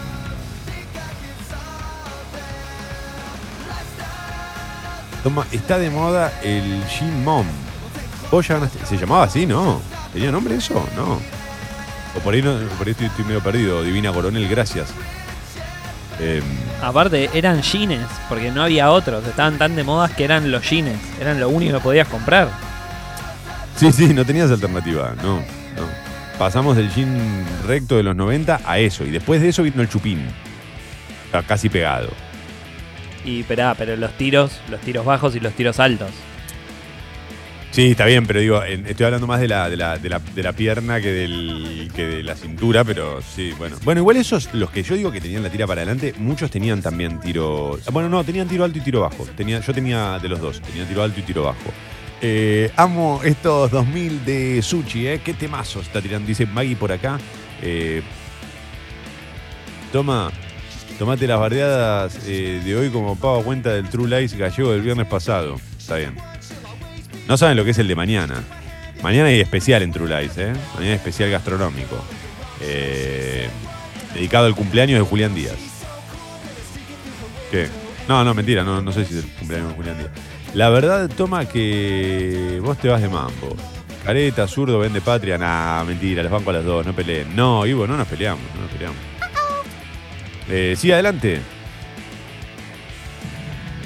[5.22, 7.46] toma, está de moda el Gin Mom.
[8.30, 9.46] ¿Vos ya ¿Se llamaba así?
[9.46, 9.80] No.
[10.12, 10.86] ¿Tenía nombre eso?
[10.94, 11.18] No.
[12.16, 13.82] O por ahí, no, por ahí estoy, medio perdido.
[13.82, 14.90] Divina Coronel, gracias.
[16.20, 16.42] Eh,
[16.82, 19.26] Aparte, eran jeans, porque no había otros.
[19.26, 21.00] Estaban tan de modas que eran los jeans.
[21.20, 22.48] Eran lo único que podías comprar.
[23.78, 26.08] Sí, sí, no tenías alternativa, no, no.
[26.36, 29.88] Pasamos del jean recto de los 90 a eso, y después de eso vino el
[29.88, 30.26] chupín.
[31.26, 32.08] Está Casi pegado.
[33.24, 36.10] Y esperá, pero los tiros, los tiros bajos y los tiros altos.
[37.70, 40.42] Sí, está bien, pero digo, estoy hablando más de la, de la, de la, de
[40.42, 43.76] la pierna que, del, que de la cintura, pero sí, bueno.
[43.84, 46.82] Bueno, igual esos, los que yo digo que tenían la tira para adelante, muchos tenían
[46.82, 47.78] también tiro.
[47.92, 49.24] Bueno, no, tenían tiro alto y tiro bajo.
[49.36, 51.72] Tenía, yo tenía de los dos, tenía tiro alto y tiro bajo.
[52.20, 55.20] Eh, amo estos 2000 de Sushi, ¿eh?
[55.24, 57.18] Qué temazos está tirando, dice Maggie por acá.
[57.62, 58.02] Eh,
[59.92, 60.30] toma,
[60.98, 65.06] tomate las bardeadas eh, de hoy como pago cuenta del True Lies gallego del viernes
[65.06, 65.60] pasado.
[65.78, 66.16] Está bien.
[67.28, 68.42] No saben lo que es el de mañana.
[69.02, 70.52] Mañana hay especial en True Lies, ¿eh?
[70.74, 72.02] Mañana hay especial gastronómico.
[74.14, 75.54] Dedicado al cumpleaños de Julián Díaz.
[77.52, 77.68] ¿Qué?
[78.08, 80.10] No, no, mentira, no, no sé si es el cumpleaños de Julián Díaz.
[80.54, 83.54] La verdad, toma que vos te vas de mambo.
[84.04, 85.36] Careta, zurdo, vende patria.
[85.36, 87.36] Nah, mentira, les banco a las dos, no peleen.
[87.36, 88.98] No, Ivo, no nos peleamos, no nos peleamos.
[90.48, 91.40] Eh, sí, adelante.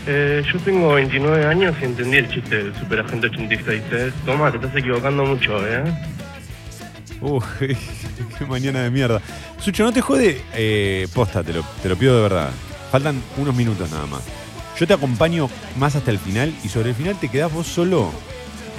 [0.06, 3.82] Eh, yo tengo 29 años y entendí el chiste del Superagente 86.
[3.92, 4.12] ¿eh?
[4.24, 5.84] Toma, te estás equivocando mucho, ¿eh?
[7.20, 9.20] Uf, qué mañana de mierda.
[9.58, 10.40] Sucho, no te jode.
[10.54, 12.50] Eh, posta, te lo, te lo pido de verdad.
[12.90, 14.22] Faltan unos minutos nada más.
[14.82, 18.10] Yo te acompaño más hasta el final y sobre el final te quedás vos solo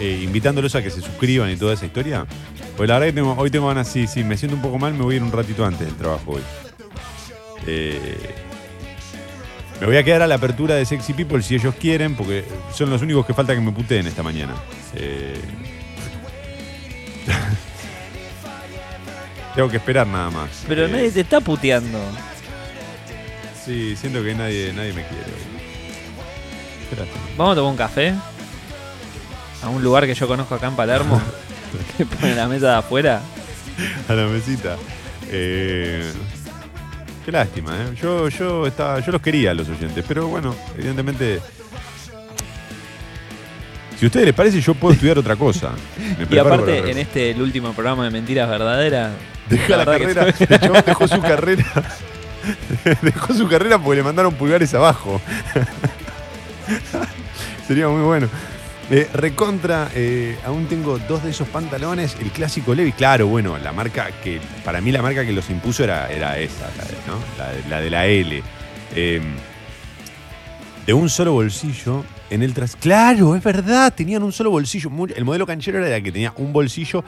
[0.02, 2.26] eh, invitándolos a que se suscriban y toda esa historia.
[2.76, 4.94] Pues la verdad que tengo- hoy tengo ganas, sí, sí, me siento un poco mal,
[4.94, 6.42] me voy a ir un ratito antes del trabajo hoy.
[7.66, 8.18] Eh,
[9.80, 12.44] me voy a quedar a la apertura de Sexy People si ellos quieren, porque
[12.76, 14.56] son los únicos que falta que me puteen esta mañana.
[14.96, 15.40] Eh,
[19.56, 20.66] Tengo que esperar nada más.
[20.68, 21.98] Pero nadie te está puteando.
[23.64, 25.53] Sí, siento que nadie, nadie me quiere hoy.
[27.38, 28.14] Vamos a tomar un café.
[29.62, 31.22] A un lugar que yo conozco acá en Palermo.
[31.98, 33.22] que pone la mesa de afuera.
[34.08, 34.78] A la mesita.
[35.30, 36.12] Eh,
[37.26, 37.96] qué lástima, ¿eh?
[38.00, 41.40] Yo, yo, estaba, yo los quería a los oyentes, pero bueno, evidentemente.
[43.98, 45.72] Si a ustedes les parece, yo puedo estudiar otra cosa.
[46.30, 49.12] Me Y aparte, en este, el último programa de Mentiras Verdaderas.
[49.50, 50.28] Deja la carrera.
[50.28, 51.66] El chabón dejó su carrera.
[53.02, 55.22] dejó su carrera porque le mandaron pulgares abajo.
[57.68, 58.28] Sería muy bueno.
[58.90, 62.18] Eh, recontra, eh, aún tengo dos de esos pantalones.
[62.20, 65.84] El clásico Levi, claro, bueno, la marca que, para mí la marca que los impuso
[65.84, 68.44] era, era esa, la de, la, la la L.
[68.96, 69.22] Eh,
[70.86, 72.76] de un solo bolsillo en el tras.
[72.76, 74.92] Claro, es verdad, tenían un solo bolsillo.
[75.16, 77.04] El modelo canchero era el que tenía un bolsillo.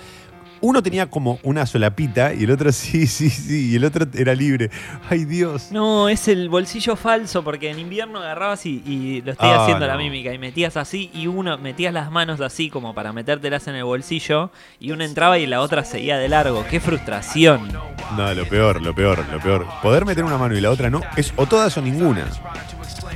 [0.66, 4.34] Uno tenía como una solapita y el otro sí, sí, sí, y el otro era
[4.34, 4.72] libre.
[5.08, 5.68] Ay, Dios.
[5.72, 9.86] No, es el bolsillo falso, porque en invierno agarrabas y, y lo estoy Ah, haciendo
[9.86, 13.76] la mímica, y metías así, y uno metías las manos así como para metértelas en
[13.76, 16.66] el bolsillo, y una entraba y la otra seguía de largo.
[16.68, 17.72] ¡Qué frustración!
[18.18, 19.68] No, lo peor, lo peor, lo peor.
[19.84, 22.26] Poder meter una mano y la otra no, es o todas o ninguna.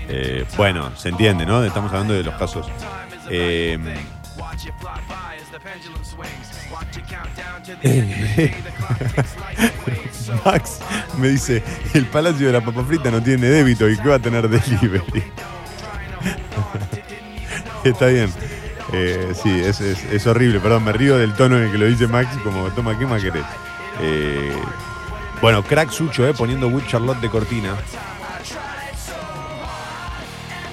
[0.08, 1.64] Eh, bueno, se entiende, ¿no?
[1.64, 2.68] Estamos hablando de los casos.
[3.28, 3.80] Eh,
[10.46, 10.80] Max
[11.18, 11.64] me dice,
[11.94, 15.24] el Palacio de la Papa Frita no tiene débito y que va a tener delivery.
[17.84, 18.32] Está bien.
[18.92, 19.62] Eh, sí,
[20.12, 22.98] es horrible, perdón, me río del tono en el que lo dice Max, como, toma,
[22.98, 23.46] ¿qué más querés?
[24.02, 24.52] Eh,
[25.42, 27.76] bueno, crack Sucho, eh, poniendo Wood Charlotte de cortina.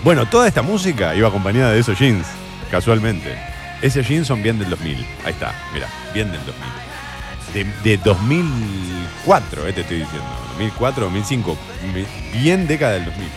[0.02, 2.26] Bueno, toda esta música iba acompañada de esos jeans,
[2.70, 3.55] casualmente.
[3.82, 4.96] Ese jeans son bien del 2000.
[5.24, 6.64] Ahí está, mira, bien del 2000.
[7.82, 10.26] De, de 2004, eh, te estoy diciendo.
[10.52, 11.56] 2004, 2005.
[11.94, 13.28] mi- Bien década del 2000.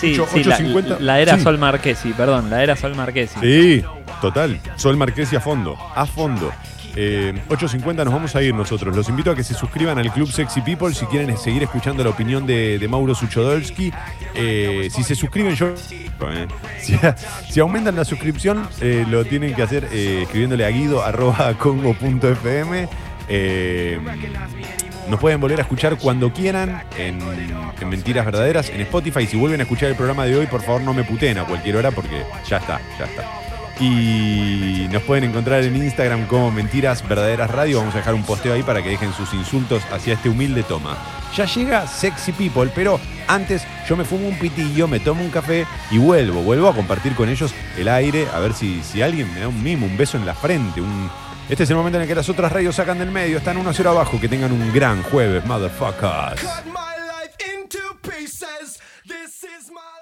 [0.00, 0.98] Sí, Ocho- sí, la, 8.50.
[1.00, 1.42] la era Sí.
[1.42, 3.34] Sol Marquesi, perdón, la era Sol Marquesi.
[3.40, 3.84] Sí,
[4.20, 4.60] total.
[4.76, 6.52] Sol Marquesi a fondo, a fondo.
[6.96, 8.94] Eh, 8.50 nos vamos a ir nosotros.
[8.94, 12.10] Los invito a que se suscriban al Club Sexy People si quieren seguir escuchando la
[12.10, 13.92] opinión de, de Mauro Suchodolski.
[14.34, 15.68] Eh, si se suscriben, yo.
[15.68, 16.46] eh,
[17.50, 22.88] si, aumentan la suscripción, eh, lo tienen que hacer eh, escribiéndole a guido.congo.fm.
[23.28, 23.98] Eh,
[25.08, 27.18] nos pueden volver a escuchar cuando quieran en,
[27.80, 29.26] en Mentiras Verdaderas en Spotify.
[29.26, 31.76] Si vuelven a escuchar el programa de hoy, por favor no me puteen a cualquier
[31.76, 33.53] hora porque ya está, ya está.
[33.80, 37.78] Y nos pueden encontrar en Instagram como Mentiras Verdaderas Radio.
[37.78, 40.96] Vamos a dejar un posteo ahí para que dejen sus insultos hacia este humilde toma.
[41.36, 45.66] Ya llega Sexy People, pero antes yo me fumo un pitillo, me tomo un café
[45.90, 46.42] y vuelvo.
[46.42, 49.60] Vuelvo a compartir con ellos el aire, a ver si, si alguien me da un
[49.60, 50.80] mimo, un beso en la frente.
[51.48, 53.72] Este es el momento en el que las otras radios sacan del medio, están una
[53.72, 54.20] cero abajo.
[54.20, 56.40] Que tengan un gran jueves, motherfuckers.
[59.06, 59.93] This is my